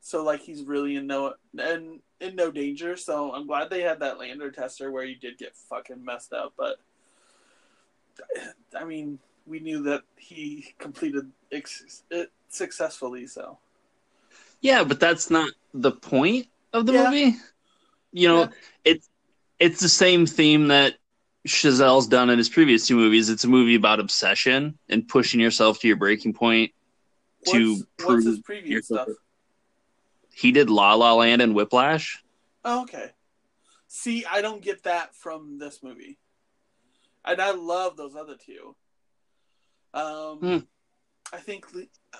[0.00, 2.96] so like he's really in no and in no danger.
[2.96, 6.54] So I'm glad they had that lander tester where he did get fucking messed up.
[6.56, 6.76] But
[8.78, 13.26] I mean, we knew that he completed it successfully.
[13.26, 13.58] So
[14.66, 17.04] yeah, but that's not the point of the yeah.
[17.04, 17.36] movie.
[18.12, 18.48] You know, yeah.
[18.84, 19.08] it's
[19.60, 20.96] it's the same theme that
[21.46, 23.30] Chazelle's done in his previous two movies.
[23.30, 26.72] It's a movie about obsession and pushing yourself to your breaking point
[27.46, 29.08] to prove what's his previous yourself.
[29.08, 29.16] stuff.
[30.34, 32.22] He did La La Land and Whiplash.
[32.64, 33.12] Oh, okay.
[33.86, 36.18] See, I don't get that from this movie,
[37.24, 38.74] and I love those other two.
[39.94, 40.58] Um, hmm.
[41.32, 41.66] I think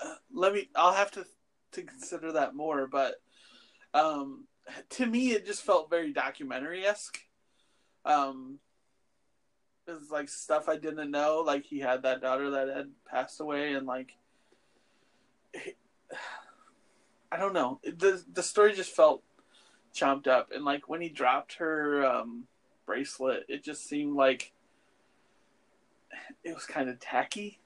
[0.01, 0.69] uh, let me.
[0.73, 1.25] I'll have to
[1.73, 3.21] to consider that more, but
[3.93, 4.45] um,
[4.91, 7.19] to me, it just felt very documentary esque.
[8.05, 8.59] Um,
[9.87, 11.43] it's like stuff I didn't know.
[11.45, 14.13] Like he had that daughter that had passed away, and like
[17.31, 17.79] I don't know.
[17.83, 19.23] The the story just felt
[19.95, 22.43] chomped up, and like when he dropped her um,
[22.85, 24.51] bracelet, it just seemed like
[26.43, 27.59] it was kind of tacky,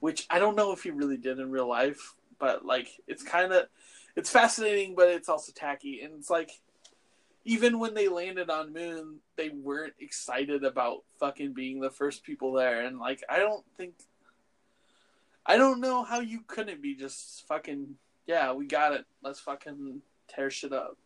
[0.00, 3.52] which I don't know if he really did in real life, but like it's kind
[3.52, 3.66] of
[4.16, 6.50] it's fascinating, but it's also tacky, and it's like
[7.44, 12.52] even when they landed on moon, they weren't excited about fucking being the first people
[12.52, 13.94] there, and like I don't think
[15.46, 17.96] I don't know how you couldn't be just fucking
[18.26, 19.06] yeah, we got it.
[19.22, 20.98] Let's fucking tear shit up.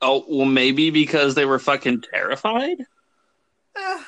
[0.00, 2.80] Oh, well, maybe because they were fucking terrified?
[3.76, 4.02] Eh,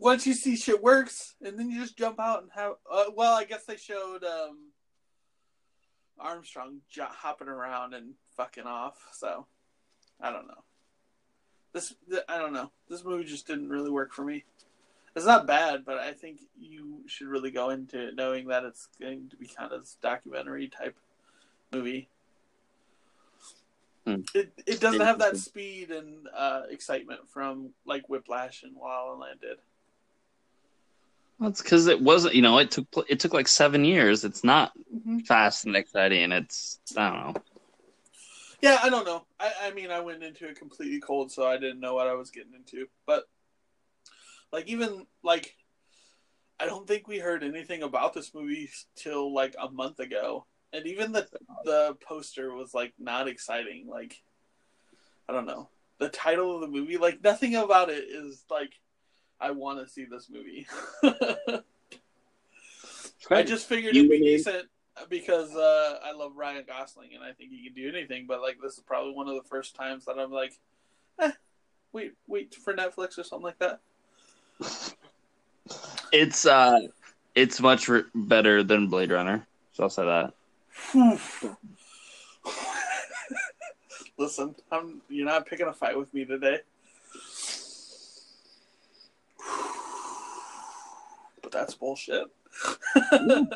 [0.00, 2.72] Once you see shit works, and then you just jump out and have.
[2.90, 4.70] Uh, well, I guess they showed um,
[6.18, 9.46] Armstrong j- hopping around and fucking off, so
[10.20, 10.64] I don't know.
[11.72, 11.94] This,
[12.28, 12.70] I don't know.
[12.88, 14.44] This movie just didn't really work for me
[15.16, 18.88] it's not bad, but I think you should really go into it knowing that it's
[19.00, 20.94] going to be kind of documentary type
[21.72, 22.10] movie.
[24.06, 24.20] Hmm.
[24.34, 29.14] It it doesn't have that speed and uh, excitement from like Whiplash and La La
[29.14, 29.56] Land did.
[31.38, 32.34] Well, it's because it wasn't.
[32.34, 34.24] You know, it took it took like seven years.
[34.24, 35.18] It's not mm-hmm.
[35.20, 36.32] fast and exciting.
[36.32, 37.42] It's I don't know.
[38.62, 39.26] Yeah, I don't know.
[39.38, 42.14] I, I mean, I went into it completely cold, so I didn't know what I
[42.14, 42.86] was getting into.
[43.06, 43.24] But
[44.52, 45.54] like even like
[46.58, 50.46] I don't think we heard anything about this movie till like a month ago.
[50.72, 51.28] And even the
[51.64, 53.86] the poster was like not exciting.
[53.88, 54.22] Like
[55.28, 55.68] I don't know.
[55.98, 58.72] The title of the movie, like nothing about it is like
[59.40, 60.66] I want to see this movie.
[63.30, 64.68] I just figured it'd be decent
[65.08, 68.26] because uh, I love Ryan Gosling and I think he can do anything.
[68.26, 70.54] But like, this is probably one of the first times that I'm like,
[71.20, 71.32] eh,
[71.92, 73.80] wait, wait for Netflix or something like that.
[76.12, 76.78] It's uh,
[77.34, 79.46] it's much re- better than Blade Runner.
[79.72, 80.32] So I'll say that.
[84.18, 86.60] Listen, I'm you're not picking a fight with me today.
[91.46, 92.24] But that's bullshit.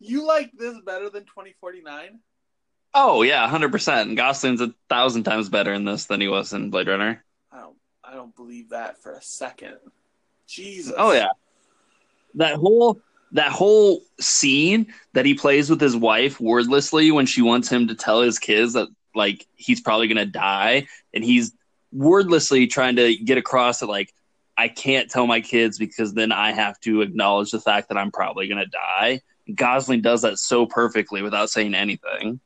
[0.00, 2.18] you like this better than 2049?
[2.92, 4.18] Oh yeah, hundred percent.
[4.18, 7.24] Gosling's a thousand times better in this than he was in Blade Runner.
[7.50, 9.78] I don't I don't believe that for a second.
[10.46, 10.92] Jesus.
[10.98, 11.30] Oh yeah.
[12.34, 13.00] That whole
[13.32, 17.94] that whole scene that he plays with his wife wordlessly when she wants him to
[17.94, 21.52] tell his kids that like he's probably gonna die and he's
[21.92, 24.12] wordlessly trying to get across that like
[24.56, 28.10] I can't tell my kids because then I have to acknowledge the fact that I'm
[28.10, 29.20] probably gonna die.
[29.54, 32.40] Gosling does that so perfectly without saying anything.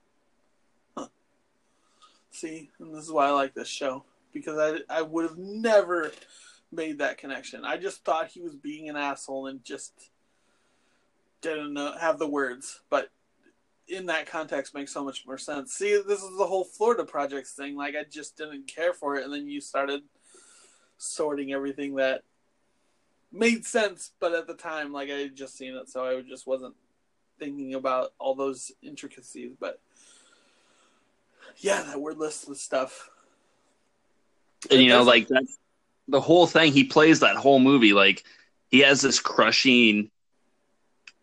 [2.30, 6.12] See, and this is why I like this show because I I would have never
[6.70, 7.64] made that connection.
[7.64, 10.10] I just thought he was being an asshole and just
[11.40, 13.10] didn't know, have the words, but
[13.88, 15.72] in that context makes so much more sense.
[15.72, 17.76] See, this is the whole Florida projects thing.
[17.76, 20.02] Like I just didn't care for it, and then you started
[20.98, 22.22] sorting everything that
[23.32, 26.46] made sense, but at the time, like I had just seen it, so I just
[26.46, 26.74] wasn't
[27.38, 29.52] thinking about all those intricacies.
[29.58, 29.80] But
[31.58, 33.10] yeah, that word list of stuff.
[34.70, 35.58] And you know, like that's
[36.08, 36.72] the whole thing.
[36.72, 38.24] He plays that whole movie like
[38.70, 40.10] he has this crushing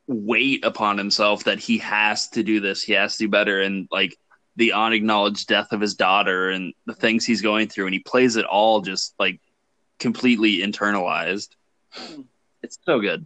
[0.08, 2.84] weight upon himself that he has to do this.
[2.84, 4.18] He has to do better, and like
[4.56, 8.38] the unacknowledged death of his daughter and the things he's going through, and he plays
[8.38, 9.40] it all just like
[10.00, 11.50] completely internalized.
[12.62, 13.26] It's so good.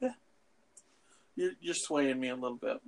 [0.00, 0.12] Yeah,
[1.36, 2.80] you're, you're swaying me a little bit.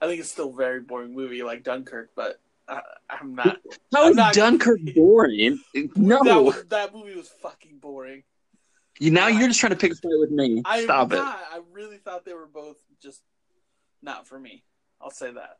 [0.00, 2.80] I think it's still a very boring movie like Dunkirk, but I,
[3.20, 3.58] am not.
[3.92, 5.60] How is Dunkirk boring?
[5.96, 8.22] No, that, was, that movie was fucking boring.
[8.98, 10.62] You now you're just trying to pick a fight with me.
[10.64, 11.18] I Stop it.
[11.18, 13.22] I really thought they were both just
[14.02, 14.62] not for me.
[15.00, 15.58] I'll say that.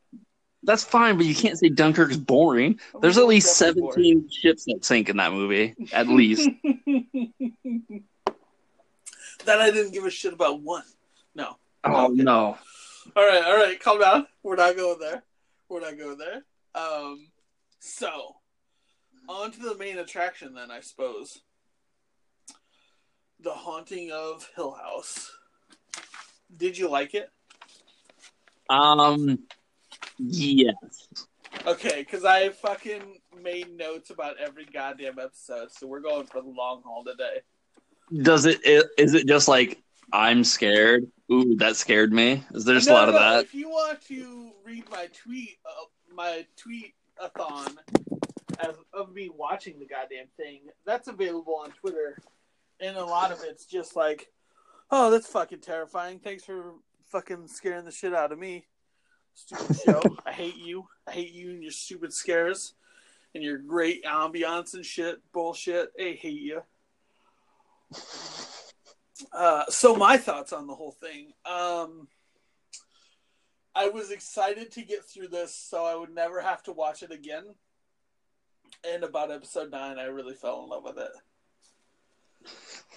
[0.63, 2.79] That's fine, but you can't say Dunkirk's boring.
[3.01, 4.29] There's at least 17 boring.
[4.29, 5.73] ships that sink in that movie.
[5.91, 6.49] At least.
[9.45, 10.83] that I didn't give a shit about one.
[11.33, 11.57] No.
[11.83, 12.21] Oh, okay.
[12.21, 12.57] no.
[13.15, 14.27] All right, all right, calm down.
[14.43, 15.23] We're not going there.
[15.67, 16.43] We're not going there.
[16.75, 17.27] Um,
[17.79, 18.35] so,
[19.27, 21.39] on to the main attraction then, I suppose.
[23.39, 25.31] The Haunting of Hill House.
[26.55, 27.31] Did you like it?
[28.69, 29.39] Um,
[30.21, 31.07] yes.
[31.67, 36.49] Okay, because I fucking made notes about every goddamn episode, so we're going for the
[36.49, 37.41] long haul today.
[38.23, 38.59] Does it?
[38.97, 39.81] Is it just like
[40.13, 41.07] I'm scared?
[41.31, 42.43] Ooh, that scared me.
[42.53, 43.43] Is there just no, a lot no, of that?
[43.43, 47.77] If you want to read my tweet, uh, my tweet a thon
[48.93, 50.61] of me watching the goddamn thing.
[50.85, 52.17] That's available on Twitter,
[52.79, 54.31] and a lot of it's just like,
[54.89, 56.19] "Oh, that's fucking terrifying.
[56.19, 56.75] Thanks for
[57.07, 58.65] fucking scaring the shit out of me."
[59.33, 60.01] Stupid show.
[60.25, 60.87] I hate you.
[61.07, 62.73] I hate you and your stupid scares
[63.33, 65.91] and your great ambiance and shit bullshit.
[65.99, 66.61] I hate you.
[69.33, 71.33] Uh, so my thoughts on the whole thing.
[71.45, 72.07] Um,
[73.73, 77.11] I was excited to get through this so I would never have to watch it
[77.11, 77.45] again.
[78.87, 81.11] And about episode nine, I really fell in love with it.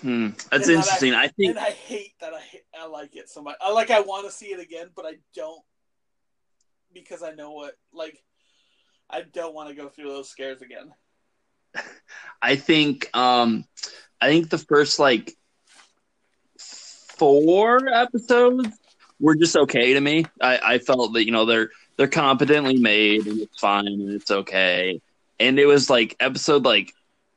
[0.00, 0.28] Hmm.
[0.50, 1.14] That's and interesting.
[1.14, 2.42] I, I, think, and I hate that I
[2.80, 3.56] I like it so much.
[3.60, 5.62] I like I want to see it again, but I don't
[6.94, 8.22] because I know what like
[9.10, 10.92] I don't want to go through those scares again.
[12.42, 13.64] I think um
[14.20, 15.36] I think the first like
[16.58, 18.68] four episodes
[19.20, 20.26] were just okay to me.
[20.40, 24.30] I, I felt that you know they're they're competently made and it's fine and it's
[24.30, 25.00] okay.
[25.38, 26.92] And it was like episode like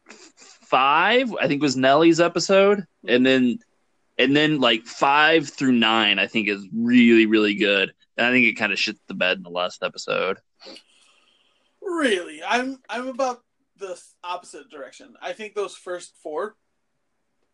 [0.10, 3.60] five, I think was Nellie's episode, and then
[4.18, 7.94] and then like five through nine, I think is really really good.
[8.18, 10.40] And I think it kind of shits the bed in the last episode.
[11.82, 13.44] Really, I'm I'm about
[13.78, 15.16] the opposite direction.
[15.22, 16.56] I think those first four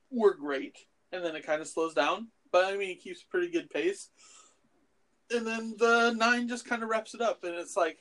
[0.09, 0.77] were great,
[1.11, 4.09] and then it kind of slows down but I mean, it keeps pretty good pace.
[5.31, 7.97] And then the nine just kind of wraps it up, and it's like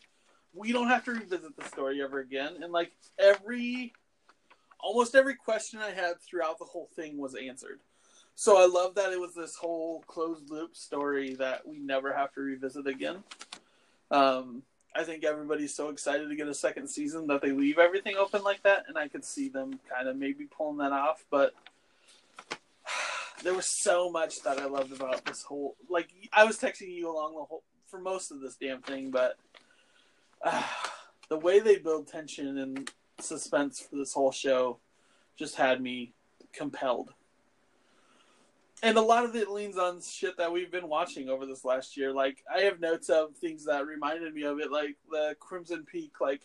[0.54, 2.62] we don't have to revisit the story ever again.
[2.62, 3.94] And like every,
[4.78, 7.80] almost every question I had throughout the whole thing was answered.
[8.34, 12.32] So I love that it was this whole closed loop story that we never have
[12.34, 13.22] to revisit again.
[14.10, 14.62] Um,
[14.94, 18.42] I think everybody's so excited to get a second season that they leave everything open
[18.42, 21.24] like that, and I could see them kind of maybe pulling that off.
[21.30, 21.54] But
[23.42, 25.76] there was so much that I loved about this whole.
[25.88, 29.36] Like I was texting you along the whole for most of this damn thing, but
[30.42, 30.62] uh,
[31.28, 34.78] the way they build tension and suspense for this whole show
[35.38, 36.12] just had me
[36.52, 37.12] compelled.
[38.84, 41.96] And a lot of it leans on shit that we've been watching over this last
[41.96, 42.12] year.
[42.12, 46.14] Like I have notes of things that reminded me of it, like the Crimson Peak,
[46.20, 46.42] like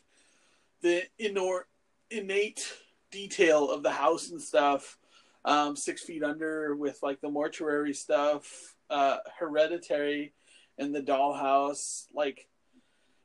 [0.81, 1.63] the inor-
[2.11, 2.71] innate
[3.09, 4.99] detail of the house and stuff.
[5.45, 10.33] Um, Six Feet Under with like the mortuary stuff, uh, Hereditary,
[10.77, 12.47] and the Dollhouse, like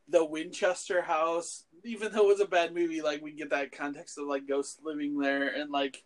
[0.09, 1.65] the Winchester House.
[1.85, 4.79] Even though it was a bad movie, like we get that context of like ghosts
[4.83, 6.03] living there and like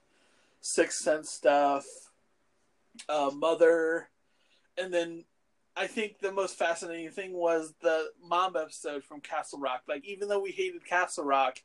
[0.61, 1.84] Sixth Sense stuff
[3.09, 4.09] uh, Mother,
[4.78, 5.24] and then
[5.76, 9.82] I think the most fascinating thing was the mom episode from Castle Rock.
[9.86, 11.59] Like, even though we hated Castle Rock,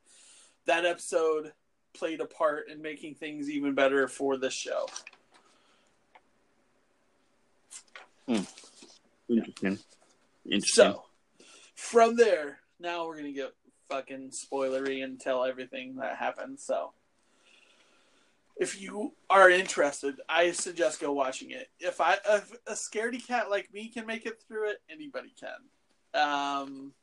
[0.65, 1.53] that episode
[1.93, 4.85] played a part in making things even better for this show.
[8.27, 8.43] Hmm.
[9.29, 9.79] Interesting.
[10.45, 10.67] Interesting.
[10.67, 11.03] So,
[11.75, 13.53] from there, now we're gonna get
[13.89, 16.59] fucking spoilery and tell everything that happened.
[16.59, 16.91] So,
[18.57, 21.69] if you are interested, I suggest go watching it.
[21.79, 26.21] If I if a scaredy cat like me can make it through it, anybody can.
[26.21, 26.93] Um,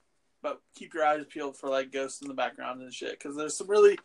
[0.42, 3.56] but keep your eyes peeled for like ghosts in the background and shit because there's
[3.56, 3.98] some really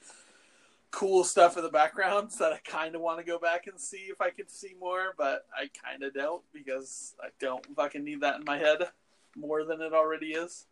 [0.91, 4.07] cool stuff in the backgrounds that I kind of want to go back and see
[4.09, 8.21] if I could see more, but I kind of don't because I don't fucking need
[8.21, 8.89] that in my head
[9.35, 10.65] more than it already is.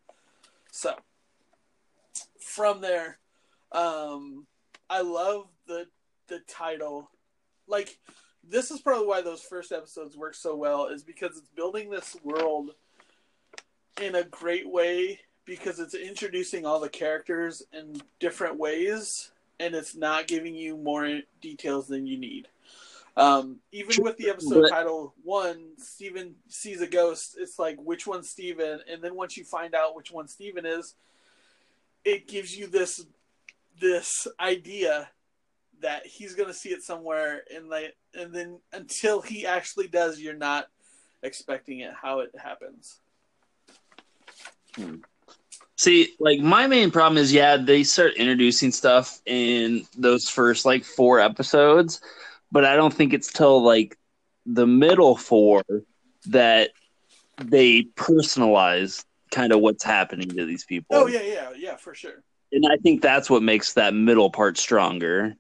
[0.72, 0.96] So
[2.40, 3.18] from there,
[3.72, 4.46] um,
[4.90, 5.88] I love the
[6.28, 7.10] the title.
[7.68, 7.98] Like
[8.48, 12.16] this is probably why those first episodes work so well is because it's building this
[12.24, 12.72] world
[14.02, 19.96] in a great way because it's introducing all the characters in different ways and it's
[19.96, 22.48] not giving you more details than you need.
[23.18, 27.36] Um, even with the episode title one, Steven sees a ghost.
[27.38, 30.96] It's like which one's Steven, and then once you find out which one Steven is,
[32.06, 33.06] it gives you this
[33.80, 35.10] this idea
[35.82, 40.20] that he's going to see it somewhere and like and then until he actually does
[40.20, 40.68] you're not
[41.24, 43.00] expecting it how it happens.
[44.76, 44.96] Hmm.
[45.76, 50.86] see like my main problem is yeah they start introducing stuff in those first like
[50.86, 52.00] four episodes
[52.54, 53.98] but i don't think it's till like
[54.46, 55.62] the middle four
[56.28, 56.70] that
[57.38, 60.96] they personalize kind of what's happening to these people.
[60.96, 62.24] Oh yeah yeah yeah for sure.
[62.52, 65.36] And i think that's what makes that middle part stronger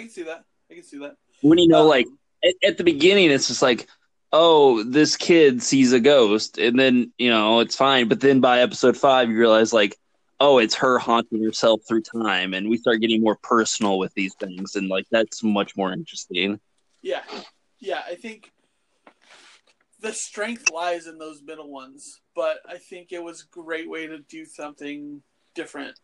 [0.00, 0.44] I can see that.
[0.70, 1.16] I can see that.
[1.42, 2.06] When you know, um, like
[2.42, 3.86] at, at, the beginning, it's just like,
[4.32, 8.08] oh, this kid sees a ghost, and then you know it's fine.
[8.08, 9.96] But then by episode five, you realize like,
[10.38, 14.34] oh, it's her haunting herself through time, and we start getting more personal with these
[14.34, 16.58] things, and like that's much more interesting.
[17.02, 17.22] Yeah,
[17.78, 18.50] yeah, I think
[20.00, 24.06] the strength lies in those middle ones, but I think it was a great way
[24.06, 25.22] to do something
[25.54, 25.98] different.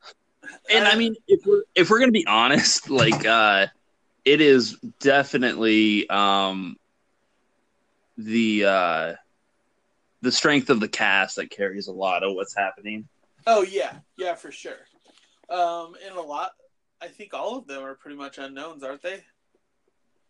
[0.71, 3.67] And I mean, if we're if we're gonna be honest, like uh
[4.27, 6.77] it is definitely um,
[8.19, 9.13] the uh,
[10.21, 13.09] the strength of the cast that carries a lot of what's happening.
[13.47, 14.79] Oh yeah, yeah, for sure.
[15.49, 16.51] Um, and a lot,
[17.01, 19.23] I think all of them are pretty much unknowns, aren't they?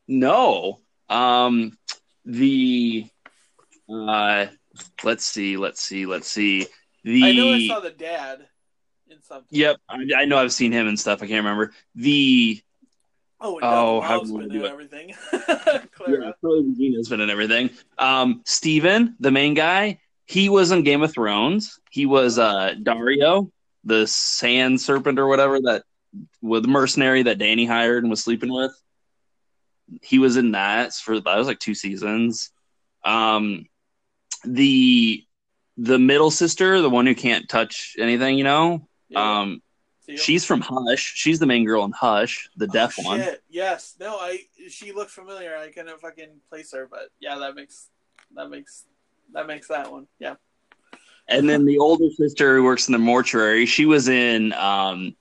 [0.07, 0.81] No.
[1.09, 1.79] Um,
[2.27, 3.07] the
[3.89, 4.47] uh,
[5.03, 6.67] let's see, let's see, let's see.
[7.03, 8.47] The I know I saw the dad
[9.09, 9.47] in something.
[9.51, 11.23] Yep, I, I know I've seen him and stuff.
[11.23, 12.61] I can't remember the
[13.39, 15.15] Oh, oh, how do been in everything.
[15.31, 16.35] Carla.
[16.39, 17.71] Yeah, has been in everything.
[17.99, 21.79] Um, Steven, the main guy, he was in Game of Thrones.
[21.91, 23.51] He was uh Daario,
[23.85, 25.85] the sand serpent or whatever that
[26.41, 28.73] with the mercenary that Danny hired and was sleeping with.
[30.03, 32.51] He was in that for that was like two seasons.
[33.05, 33.67] Um,
[34.45, 35.23] the
[35.77, 38.89] the middle sister, the one who can't touch anything, you know.
[39.09, 39.41] Yeah.
[39.41, 39.63] Um,
[40.15, 41.15] She's from Hush.
[41.17, 43.05] She's the main girl in Hush, the oh, deaf shit.
[43.05, 43.25] one.
[43.49, 43.97] Yes.
[43.99, 45.57] No, I she looked familiar.
[45.57, 47.89] I couldn't fucking place her, but yeah, that makes
[48.35, 48.85] that makes
[49.33, 50.07] that makes that one.
[50.19, 50.35] Yeah.
[51.29, 55.17] And then the older sister who works in the mortuary, she was in um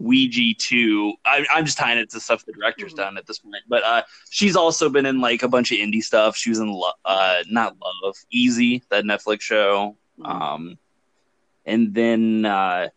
[0.00, 1.14] Ouija 2.
[1.24, 3.02] I, am just tying it to stuff the director's mm-hmm.
[3.02, 3.62] done at this point.
[3.68, 6.36] But uh, she's also been in like a bunch of indie stuff.
[6.36, 9.96] She was in Lo- uh, not Love, Easy, that Netflix show.
[10.18, 10.42] Mm-hmm.
[10.42, 10.78] Um,
[11.66, 12.88] and then uh,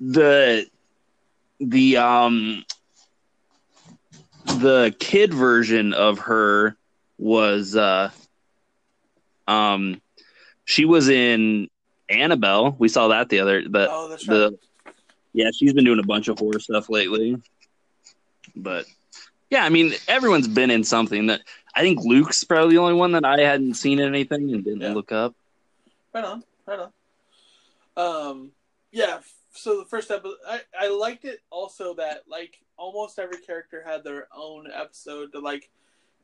[0.00, 0.66] the
[1.60, 2.64] the um
[4.44, 6.76] the kid version of her
[7.18, 8.10] was uh
[9.46, 10.00] um
[10.64, 11.68] she was in
[12.08, 12.76] Annabelle.
[12.78, 14.58] We saw that the other the Oh, that's the
[15.32, 17.40] yeah she's been doing a bunch of horror stuff lately.
[18.54, 18.86] But
[19.50, 21.42] yeah, I mean everyone's been in something that
[21.74, 24.80] I think Luke's probably the only one that I hadn't seen in anything and didn't
[24.82, 24.92] Yeah.
[24.94, 25.34] look up.
[26.14, 26.90] Right on, right on.
[27.96, 28.50] Um,
[28.90, 29.20] yeah.
[29.52, 34.02] So the first episode, I I liked it also that like almost every character had
[34.02, 35.70] their own episode to like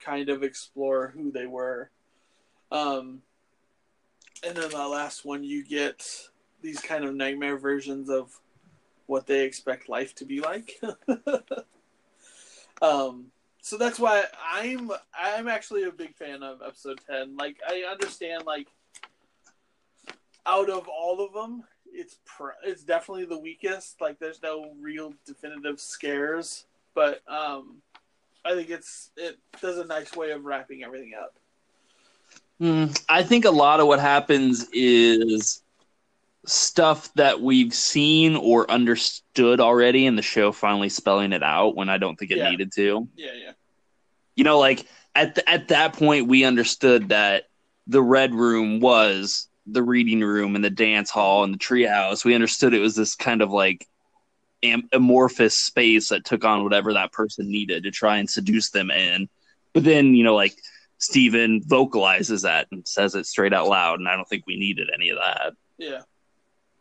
[0.00, 1.90] kind of explore who they were.
[2.72, 3.22] Um,
[4.46, 6.06] and then the last one, you get
[6.62, 8.32] these kind of nightmare versions of
[9.06, 10.80] what they expect life to be like.
[12.82, 13.26] um,
[13.60, 17.36] so that's why I'm I'm actually a big fan of episode ten.
[17.36, 18.68] Like I understand like
[20.46, 24.00] out of all of them, it's pr- it's definitely the weakest.
[24.00, 27.76] Like there's no real definitive scares, but um,
[28.44, 31.34] I think it's it does a nice way of wrapping everything up.
[32.58, 35.62] Hmm, I think a lot of what happens is
[36.44, 41.88] stuff that we've seen or understood already, and the show finally spelling it out when
[41.88, 42.50] I don't think it Yeah.
[42.50, 43.08] needed to.
[43.16, 43.52] Yeah, yeah,
[44.34, 47.48] You know, like at at that point, we understood that
[47.86, 52.24] the red room was the reading room and the dance hall and the treehouse.
[52.24, 53.86] We understood it was this kind of like
[54.62, 58.90] am- amorphous space that took on whatever that person needed to try and seduce them
[58.90, 59.28] in.
[59.74, 60.56] But then, you know, like
[60.98, 64.88] Steven vocalizes that and says it straight out loud, and I don't think we needed
[64.92, 65.52] any of that.
[65.76, 66.00] yeah.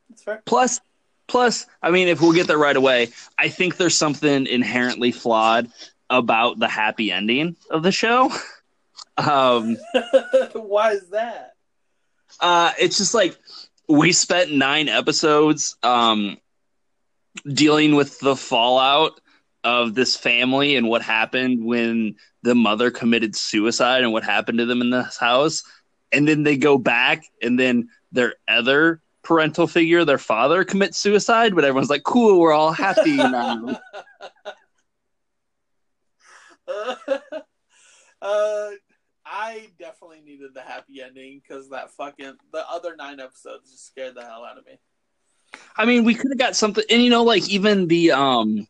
[0.09, 0.41] That's fair.
[0.45, 0.79] Plus,
[1.27, 5.69] plus, I mean, if we'll get there right away, I think there's something inherently flawed
[6.09, 8.31] about the happy ending of the show.
[9.19, 9.77] Um,
[10.53, 11.55] Why is that?
[12.39, 13.37] Uh, it's just like
[13.87, 16.37] we spent nine episodes um,
[17.45, 19.19] dealing with the fallout
[19.63, 24.65] of this family and what happened when the mother committed suicide and what happened to
[24.65, 25.63] them in this house.
[26.11, 31.53] And then they go back, and then their other parental figure, their father, commits suicide.
[31.53, 33.81] But everyone's like, cool, we're all happy now.
[38.21, 38.69] uh,
[39.29, 44.15] I definitely needed the happy ending because that fucking the other nine episodes just scared
[44.15, 44.79] the hell out of me.
[45.75, 48.67] I mean, we could have got something, and you know, like even the um,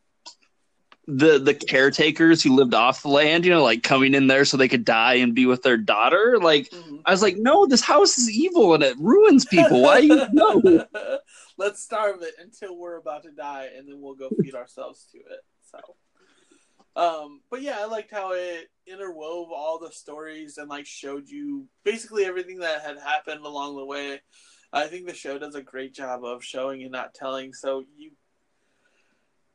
[1.07, 4.57] the the caretakers who lived off the land, you know, like coming in there so
[4.57, 6.37] they could die and be with their daughter.
[6.41, 6.71] Like,
[7.05, 9.81] I was like, no, this house is evil and it ruins people.
[9.81, 10.85] Why you no?
[11.57, 15.17] Let's starve it until we're about to die, and then we'll go feed ourselves to
[15.17, 15.43] it.
[15.71, 15.79] So,
[16.97, 21.67] um, but yeah, I liked how it interwove all the stories and like showed you
[21.83, 24.19] basically everything that had happened along the way.
[24.73, 27.53] I think the show does a great job of showing and not telling.
[27.53, 28.11] So you,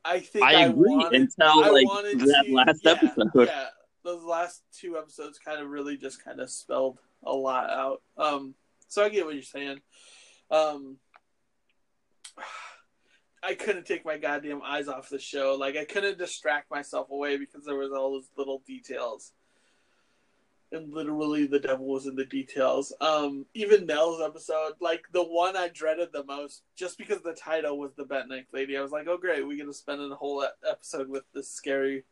[0.05, 1.87] I think I agree wanted, until I like
[2.19, 3.47] that to- last yeah, episode.
[3.47, 3.67] Yeah,
[4.05, 8.01] those last two episodes kind of really just kind of spelled a lot out.
[8.17, 8.55] Um,
[8.87, 9.79] so I get what you're saying.
[10.49, 10.97] Um,
[13.45, 15.57] I couldn't take my goddamn eyes off the show.
[15.59, 19.31] Like I couldn't distract myself away because there was all those little details.
[20.71, 22.93] And literally the devil was in the details.
[22.99, 27.77] Um, even Nell's episode, like the one I dreaded the most, just because the title
[27.77, 28.75] was the Bent Neck Lady.
[28.75, 32.05] I was like, oh great, we get to spend a whole episode with this scary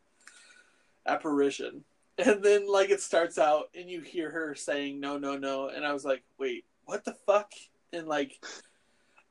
[1.06, 1.84] apparition.
[2.18, 5.84] And then like it starts out and you hear her saying no no no and
[5.84, 7.50] I was like, wait, what the fuck?
[7.90, 8.38] And like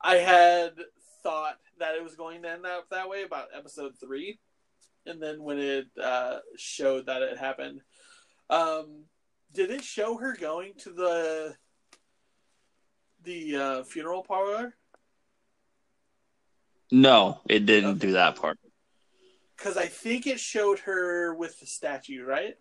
[0.02, 0.74] I had
[1.22, 4.40] thought that it was going to end up that way about episode three.
[5.06, 7.82] And then when it uh, showed that it happened,
[8.50, 9.06] um,
[9.52, 11.56] did it show her going to the
[13.24, 14.76] the uh, funeral parlor?
[16.92, 18.00] No, it didn't Okay.
[18.08, 18.58] do that part.
[19.58, 22.56] Because I think it showed her with the statue, right?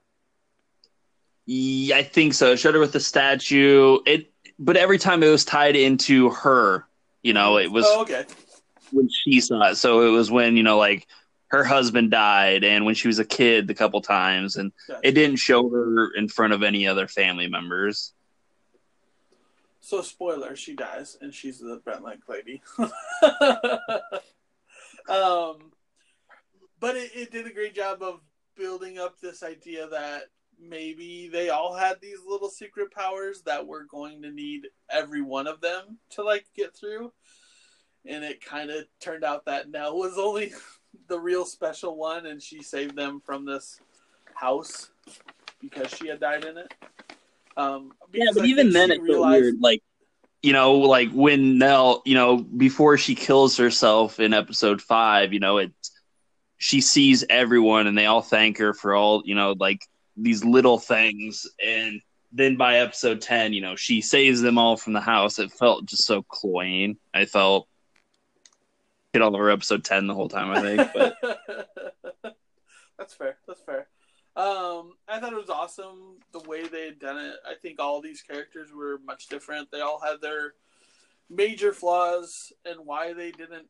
[1.47, 2.53] Yeah, I think so.
[2.53, 3.99] It showed her with the statue.
[4.07, 6.87] It, but every time it was tied into her.
[7.23, 8.25] You know, it was oh, okay.
[8.93, 9.77] When she saw it.
[9.77, 11.07] So it was when you know, like
[11.49, 15.01] her husband died, and when she was a kid, the couple times, and Gotcha.
[15.03, 18.13] it didn't show her in front of any other family members.
[19.81, 22.63] So spoiler, she dies and she's the Bent Neck lady.
[25.09, 25.73] um,
[26.79, 28.21] but it, it did a great job of
[28.57, 30.25] building up this idea that
[30.61, 35.47] maybe they all had these little secret powers that we're going to need every one
[35.47, 37.13] of them to like get through.
[38.07, 40.53] And it kind of turned out that Nell was only
[41.09, 43.81] the real special one, and she saved them from this
[44.35, 44.91] house
[45.61, 46.73] because she had died in it.
[47.57, 49.55] Um, Yeah, but I even then she it felt realized- weird.
[49.61, 49.83] Like,
[50.43, 55.41] you know, like when Nell, you know, before she kills herself in episode five, you
[55.41, 55.73] know, it
[56.57, 59.81] she sees everyone and they all thank her for all, you know, like
[60.17, 62.01] these little things, and
[62.33, 65.39] then by episode 10, you know, she saves them all from the house.
[65.39, 66.97] It felt just so cloying.
[67.13, 67.67] I felt
[69.13, 70.91] hit all over episode 10 the whole time, I think.
[70.95, 71.17] But
[72.99, 73.39] that's fair.
[73.47, 73.89] That's fair.
[74.37, 77.35] Um, I thought it was awesome the way they had done it.
[77.45, 79.71] I think all these characters were much different.
[79.71, 80.55] They all had their
[81.29, 83.67] major flaws and why they didn't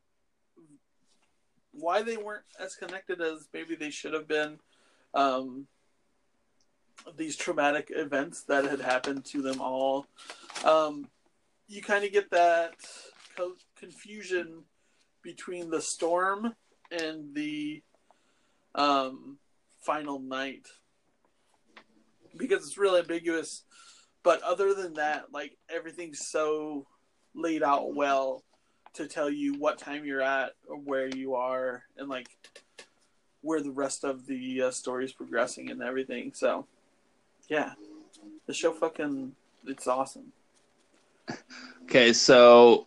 [1.73, 4.59] why they weren't as connected as maybe they should have been.
[5.15, 5.67] Um,
[7.17, 10.07] these traumatic events that had happened to them all.
[10.65, 11.09] Um,
[11.69, 12.75] you kind of get that
[13.37, 14.65] co- confusion
[15.23, 16.55] between the storm
[16.91, 17.83] and the
[18.75, 19.39] um,
[19.81, 20.67] final night
[22.37, 23.65] because it's really ambiguous.
[24.23, 26.87] But other than that, like everything's so
[27.35, 28.45] laid out well
[28.95, 32.29] to tell you what time you're at or where you are and like
[33.43, 36.33] where the rest of the uh, story is progressing and everything.
[36.35, 36.67] So,
[37.49, 37.73] yeah,
[38.47, 39.33] the show fucking
[39.67, 40.33] it's awesome.
[41.85, 42.87] Okay, so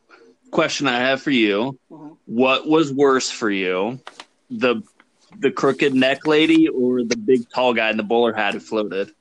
[0.53, 2.17] question I have for you: Mhm.
[2.25, 3.99] What was worse for you,
[4.49, 4.81] the
[5.39, 9.13] the crooked neck lady or the big tall guy in the bowler hat who floated?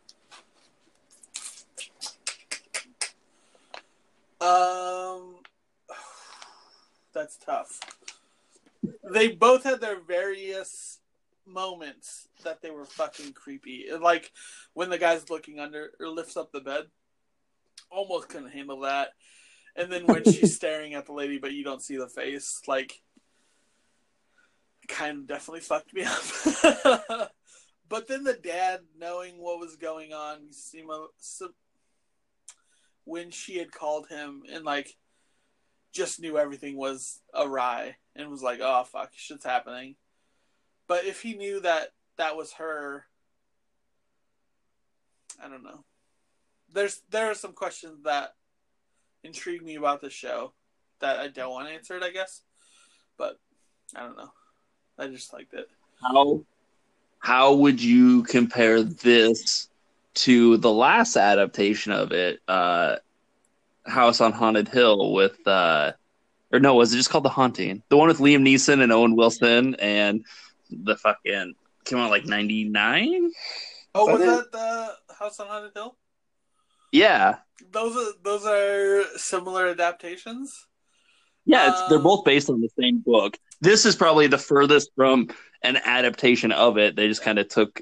[4.40, 5.36] Um,
[7.14, 7.80] that's tough.
[9.04, 10.98] They both had their various
[11.46, 13.86] moments that they were fucking creepy.
[13.98, 14.32] Like
[14.74, 16.86] when the guy's looking under or lifts up the bed,
[17.90, 19.10] almost couldn't handle that.
[19.76, 23.02] And then when she's staring at the lady, but you don't see the face, like,
[24.88, 27.32] kind of definitely fucked me up.
[27.88, 31.48] but then the dad, knowing what was going on, so,
[33.04, 34.96] when she had called him and like
[35.92, 39.96] just knew everything was awry and was like, "Oh fuck, shit's happening."
[40.86, 43.06] But if he knew that that was her,
[45.42, 45.84] I don't know.
[46.72, 48.34] There's there are some questions that
[49.24, 50.52] intrigue me about the show
[51.00, 52.42] that I don't want answered, I guess.
[53.18, 53.38] But
[53.94, 54.32] I don't know.
[54.98, 55.68] I just liked it.
[56.00, 56.44] How
[57.18, 59.68] how would you compare this
[60.14, 62.96] to the last adaptation of it, uh,
[63.86, 65.92] House on Haunted Hill with uh,
[66.52, 67.82] or no, was it just called The Haunting?
[67.88, 70.24] The one with Liam Neeson and Owen Wilson and
[70.70, 71.54] the fucking
[71.84, 73.30] came out like ninety nine.
[73.94, 75.96] Oh, was that the House on Haunted Hill?
[76.92, 77.36] Yeah,
[77.70, 80.66] Those are those are similar adaptations.
[81.46, 83.38] yeah, it's, they're Um, both based on the same book.
[83.60, 85.28] This is probably the furthest from
[85.62, 86.94] an adaptation of it.
[86.96, 87.80] They just kind of took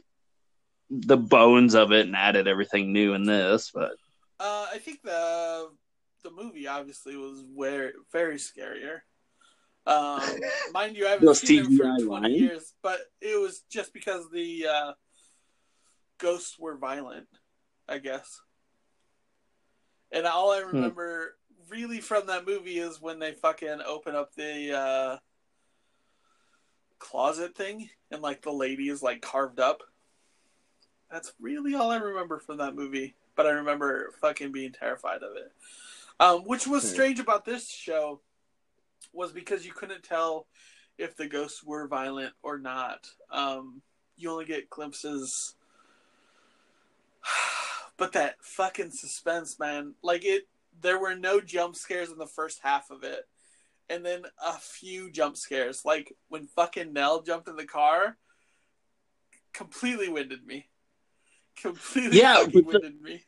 [0.91, 3.93] the bones of it and added everything new in this, but.
[4.39, 5.69] Uh, I think the
[6.23, 9.01] the movie obviously was very very scarier.
[9.87, 10.21] Um,
[10.73, 12.41] mind you, I haven't seen it for twenty lines?
[12.41, 14.93] years, but it was just because the uh,
[16.19, 17.27] ghosts were violent,
[17.89, 18.41] I guess.
[20.13, 21.37] And all I remember
[21.69, 25.17] really from that movie is when they fucking open up the uh,
[26.99, 29.83] closet thing and like the lady is like carved up.
[31.11, 33.15] That's really all I remember from that movie.
[33.37, 35.53] But I remember fucking being terrified of it.
[36.19, 36.89] Um, which was Hmm.
[36.89, 38.21] strange about this show
[39.13, 40.47] was because you couldn't tell
[40.99, 43.09] if the ghosts were violent or not.
[43.31, 43.81] Um,
[44.17, 45.55] you only get glimpses.
[48.01, 49.95] But that fucking suspense, man.
[50.03, 50.45] Like it
[50.81, 53.29] there were no jump scares in the first half of it.
[53.91, 55.83] And then a few jump scares.
[55.85, 58.17] Like when fucking Nell jumped in the car,
[59.53, 60.67] completely winded me.
[61.61, 63.23] Completely Yeah, the- winded me.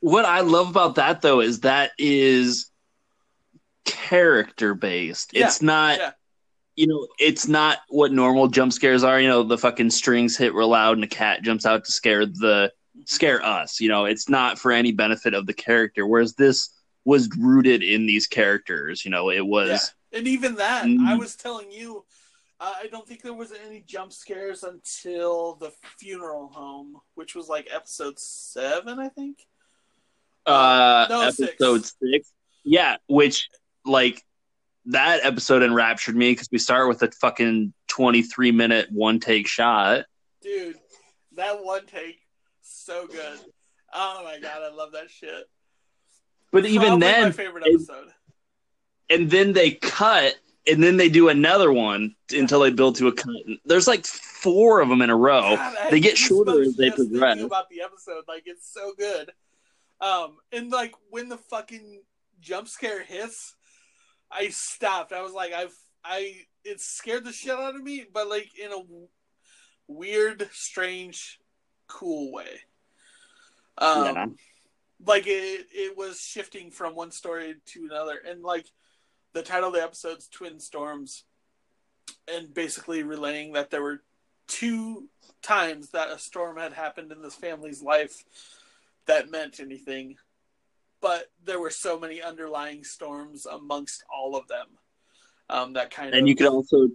[0.00, 2.70] What I love about that though is that is
[3.86, 5.30] character based.
[5.32, 6.10] Yeah, it's not yeah.
[6.76, 10.52] you know, it's not what normal jump scares are, you know, the fucking strings hit
[10.52, 12.70] real loud and a cat jumps out to scare the
[13.06, 16.70] scare us, you know, it's not for any benefit of the character whereas this
[17.04, 21.06] was rooted in these characters, you know, it was And even that, Mm.
[21.06, 22.04] I was telling you,
[22.60, 27.48] uh, I don't think there was any jump scares until the funeral home, which was
[27.48, 29.46] like episode seven, I think.
[30.46, 31.52] uh no, six.
[31.52, 32.32] episode 6.
[32.64, 33.48] Yeah, which
[33.84, 34.22] like
[34.86, 40.06] that episode enraptured me because we start with a fucking 23 minute one take shot.
[40.42, 40.76] Dude,
[41.36, 42.20] that one take,
[42.88, 43.38] so good.
[43.92, 45.44] Oh my god, I love that shit.
[46.50, 48.08] But even then, my favorite episode.
[49.10, 50.36] and then they cut,
[50.66, 53.36] and then they do another one until they build to a cut.
[53.66, 55.56] There's like four of them in a row.
[55.56, 57.40] God, they get shorter as they progress.
[57.40, 59.30] About the episode, like it's so good.
[60.00, 62.00] Um, and like when the fucking
[62.40, 63.54] jump scare hits,
[64.30, 65.12] I stopped.
[65.12, 68.72] I was like, I've, I, it scared the shit out of me, but like in
[68.72, 68.82] a
[69.88, 71.38] weird, strange,
[71.88, 72.60] cool way.
[73.78, 74.26] Um, Yeah.
[75.06, 78.66] like it, it was shifting from one story to another, and like
[79.32, 81.24] the title of the episode's "Twin Storms,"
[82.26, 84.02] and basically relaying that there were
[84.48, 85.08] two
[85.42, 88.24] times that a storm had happened in this family's life
[89.06, 90.16] that meant anything,
[91.00, 94.66] but there were so many underlying storms amongst all of them.
[95.50, 96.88] Um, that kind of And you could also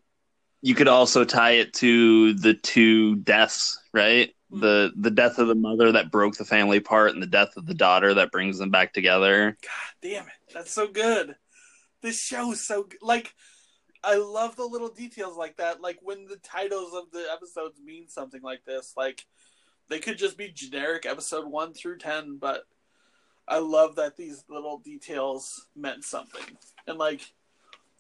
[0.62, 4.34] you could also tie it to the two deaths, right?
[4.54, 7.66] The the death of the mother that broke the family apart and the death of
[7.66, 9.58] the daughter that brings them back together.
[9.62, 11.36] God damn it, that's so good.
[12.02, 12.88] This show is so.
[13.02, 13.34] Like,
[14.04, 15.82] I love the little details like that.
[15.82, 18.94] Like when the titles of the episodes mean something like this.
[18.96, 19.26] Like
[19.90, 22.64] they could just be generic episode one through ten, but
[23.48, 26.58] I love that these little details meant something.
[26.88, 27.22] And like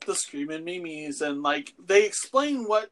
[0.05, 2.89] the Screaming Meemies and like they explain what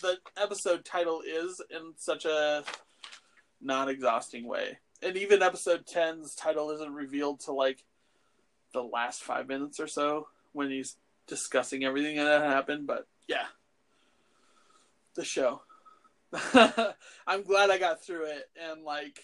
[0.00, 2.64] the episode title is in such a
[3.62, 4.78] non-exhausting way.
[5.02, 7.84] And even episode 10's title isn't revealed to like
[8.72, 10.96] the last five minutes or so when he's
[11.26, 12.86] discussing everything that happened.
[12.86, 13.46] But yeah,
[15.14, 15.62] the show.
[17.26, 19.20] I'm glad I got through it, and like,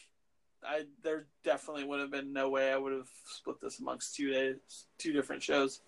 [0.63, 4.31] I there definitely would have been no way I would have split this amongst two
[4.31, 4.57] days,
[4.99, 5.81] two different shows.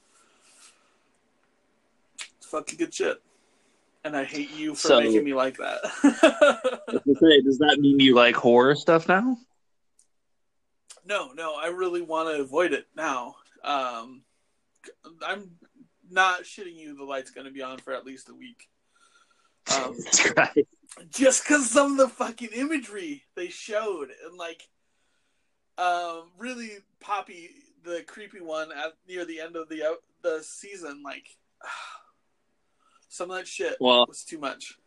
[2.38, 3.20] It's fucking good shit,
[4.04, 5.82] and I hate you for So- making me like that.
[7.04, 9.36] Does that mean you like horror stuff now?
[11.04, 13.36] No, no, I really want to avoid it now.
[13.64, 14.22] Um,
[15.26, 15.50] I'm
[16.08, 16.96] not shitting you.
[16.96, 18.68] The light's going to be on for at least a week.
[19.76, 19.96] Um,
[20.36, 20.66] right.
[21.10, 24.62] just because some of the fucking imagery they showed and like,
[25.78, 27.50] um, really Poppy,
[27.84, 31.26] the creepy one at near the end of the out the season, like,
[33.10, 34.78] some of that shit Well, was too much.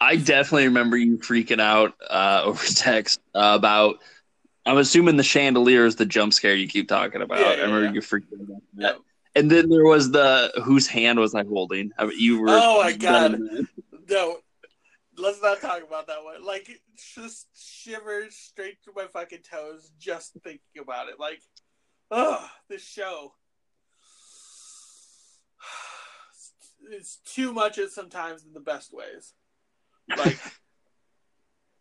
[0.00, 3.96] I definitely remember you freaking out uh, over text uh, about.
[4.66, 7.40] I'm assuming the chandelier is the jump scare you keep talking about.
[7.40, 7.92] Yeah, I remember yeah.
[7.92, 8.62] you freaking out.
[8.76, 8.92] Yeah.
[9.34, 11.90] And then there was the whose hand was I holding?
[11.98, 12.46] I mean, you were.
[12.48, 13.40] Oh my God.
[14.08, 14.38] No,
[15.18, 16.44] let's not talk about that one.
[16.44, 16.78] Like, it
[17.16, 21.18] just shivers straight to my fucking toes just thinking about it.
[21.18, 21.40] Like,
[22.10, 23.32] ugh, this show.
[26.90, 29.32] It's too much at sometimes in the best ways.
[30.18, 30.38] Like,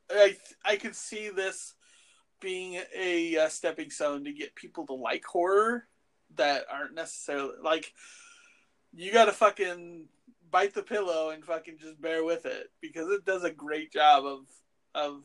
[0.09, 1.73] I I could see this
[2.39, 5.87] being a, uh stepping stone to get people to like horror
[6.35, 7.91] that aren't necessarily like.
[8.93, 10.07] You gotta fucking
[10.51, 14.23] bite the pillow and fucking just bear with it because it does a great job
[14.23, 14.45] of
[14.95, 15.23] of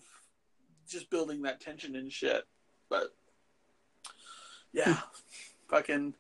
[0.89, 2.45] just building that tension and shit.
[2.89, 3.14] But
[4.72, 4.99] yeah,
[5.69, 6.14] fucking.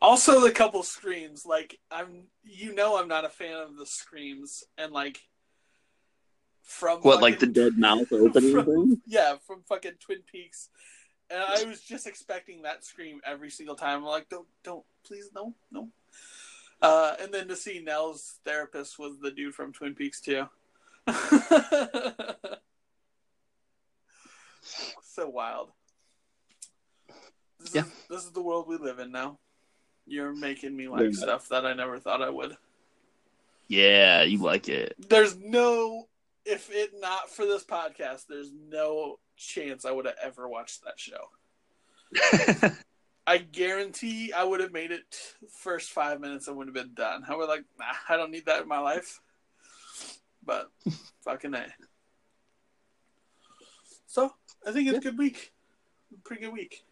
[0.00, 1.46] Also, the couple screams.
[1.46, 5.22] Like I'm, you know, I'm not a fan of the screams and like
[6.62, 9.02] from What, like the dead mouth opening from- thing?
[9.06, 10.68] Yeah, from fucking Twin Peaks.
[11.30, 13.98] And I was just expecting that scream every single time.
[14.00, 15.88] I'm like, don't, don't, please, no, no.
[16.82, 20.46] Uh, and then to see Nell's therapist was the dude from Twin Peaks too.
[25.02, 25.70] so wild.
[27.74, 27.90] This Yeah.
[27.90, 29.38] is, this is the world we live in now.
[30.06, 31.10] You're making me like Yeah.
[31.12, 32.56] stuff that I never thought I would.
[33.66, 34.94] Yeah, you like it.
[35.08, 36.08] There's no,
[36.44, 41.00] if it not for this podcast, there's no chance I would have ever watched that
[41.00, 41.30] show.
[43.26, 47.24] I guarantee I would have made it first five minutes and would have been done.
[47.26, 49.20] I would like, nah, I don't need that in my life.
[50.44, 50.70] But
[51.22, 51.66] fucking a.
[54.06, 54.32] So
[54.66, 55.52] I think it's a good week.
[56.22, 56.84] Pretty good week.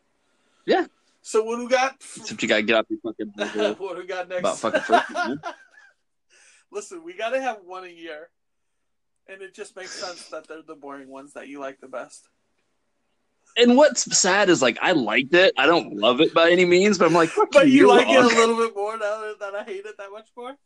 [0.66, 0.86] Yeah.
[1.22, 1.94] So what do we got?
[2.16, 3.32] Except you gotta get off your fucking
[3.78, 4.40] what do we got next?
[4.40, 5.38] about fucking freaking.
[6.72, 8.30] Listen, we got to have one a year,
[9.28, 12.28] and it just makes sense that they're the boring ones that you like the best.
[13.56, 15.52] And what's sad is like I liked it.
[15.58, 18.18] I don't love it by any means, but I'm like, fuck But you like it
[18.18, 20.56] a little bit more now that I hate it that much more.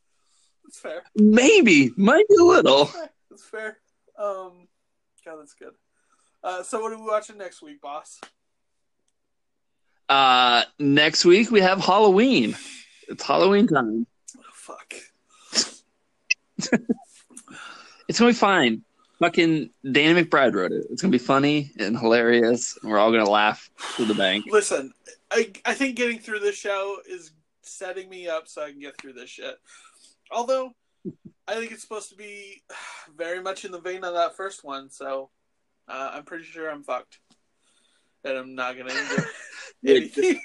[0.66, 1.03] It's fair.
[1.16, 2.90] Maybe, might be a little.
[3.30, 3.78] It's fair.
[4.18, 4.68] Um,
[5.24, 5.74] God, that's good.
[6.42, 8.20] Uh, so what are we watching next week, boss?
[10.09, 12.57] Uh, next week we have Halloween.
[13.09, 14.07] It's Halloween time.
[14.38, 14.94] Oh, fuck.
[18.09, 18.82] It's gonna be fine.
[19.18, 20.86] Fucking Danny McBride wrote it.
[20.90, 24.44] It's gonna be funny and hilarious, and we're all gonna laugh to the bank.
[24.50, 24.92] Listen,
[25.30, 27.32] I I think getting through this show is
[27.62, 29.57] setting me up so I can get through this shit.
[30.30, 30.72] Although
[31.48, 32.62] I think it's supposed to be
[33.16, 35.30] very much in the vein of that first one, so
[35.88, 37.18] uh, I'm pretty sure I'm fucked,
[38.27, 39.24] and I'm not gonna enjoy
[39.87, 40.41] anything.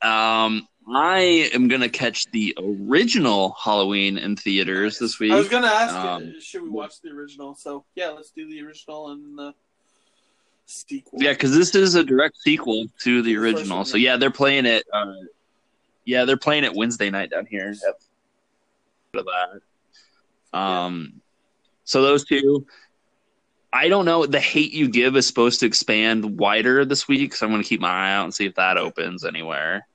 [0.00, 5.32] Um, I am gonna catch the original Halloween in theaters this week.
[5.32, 7.54] I was gonna ask, Um, you, should we watch the original?
[7.54, 9.54] So yeah, let's do the original and the
[10.66, 11.20] sequel.
[11.20, 13.84] Yeah, because this is a direct sequel to the original.
[13.84, 14.16] So yeah.
[14.16, 14.84] they're playing it.
[14.92, 15.12] Uh,
[16.04, 17.74] yeah, they're playing it Wednesday night down here.
[19.14, 19.24] Yep.
[20.52, 20.58] That.
[20.58, 21.20] Um,
[21.84, 22.66] so those two.
[23.72, 24.24] I don't know.
[24.26, 27.68] The Hate You Give is supposed to expand wider this week, so I'm going to
[27.68, 29.86] keep my eye out and see if that opens anywhere.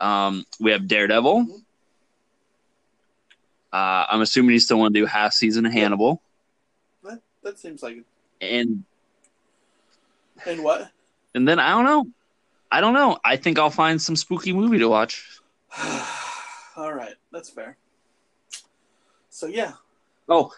[0.00, 1.46] Um, we have Daredevil.
[3.72, 6.20] Uh, I'm assuming you still want to do half season of Hannibal,
[7.02, 8.04] That, that seems like it.
[8.40, 8.84] and
[10.46, 10.90] And what?
[11.34, 12.06] and then I don't know.
[12.70, 13.18] I don't know.
[13.24, 15.24] I think I'll find some spooky movie to watch.
[16.76, 17.76] All right, that's fair.
[19.30, 19.72] So yeah,
[20.28, 20.52] Oh,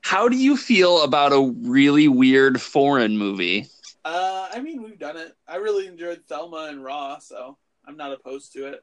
[0.00, 3.66] how do you feel about a really weird foreign movie?
[4.04, 5.32] uh, I mean we've done it.
[5.46, 8.80] I really enjoyed Thelma and Raw, so I'm not opposed to it.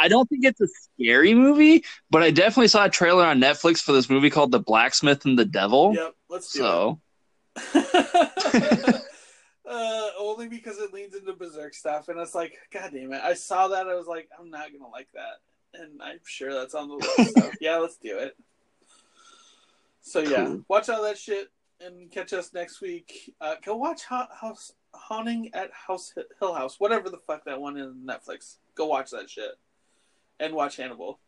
[0.00, 3.82] I don't think it's a scary movie, but I definitely saw a trailer on Netflix
[3.82, 5.94] for this movie called The Blacksmith and the Devil.
[5.94, 7.00] Yep, let's do so,
[7.74, 8.94] it.
[9.68, 13.20] uh, only because it leans into berserk stuff, and it's like, god damn it!
[13.22, 16.74] I saw that, I was like, I'm not gonna like that, and I'm sure that's
[16.74, 17.36] on the list.
[17.36, 18.36] So yeah, let's do it.
[20.08, 20.64] So yeah, Cool.
[20.68, 21.48] watch all that shit
[21.80, 23.34] and catch us next week.
[23.40, 27.76] Uh, go watch ha- House Haunting at House Hill House, whatever the fuck that one
[27.76, 28.56] is on Netflix.
[28.74, 29.50] Go watch that shit,
[30.40, 31.20] and watch Hannibal,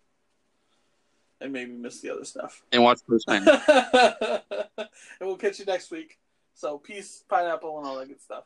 [1.42, 2.62] and maybe miss the other stuff.
[2.72, 3.46] and watch Postman.
[3.48, 6.18] and we'll catch you next week.
[6.54, 8.44] So peace, pineapple, and all that good stuff.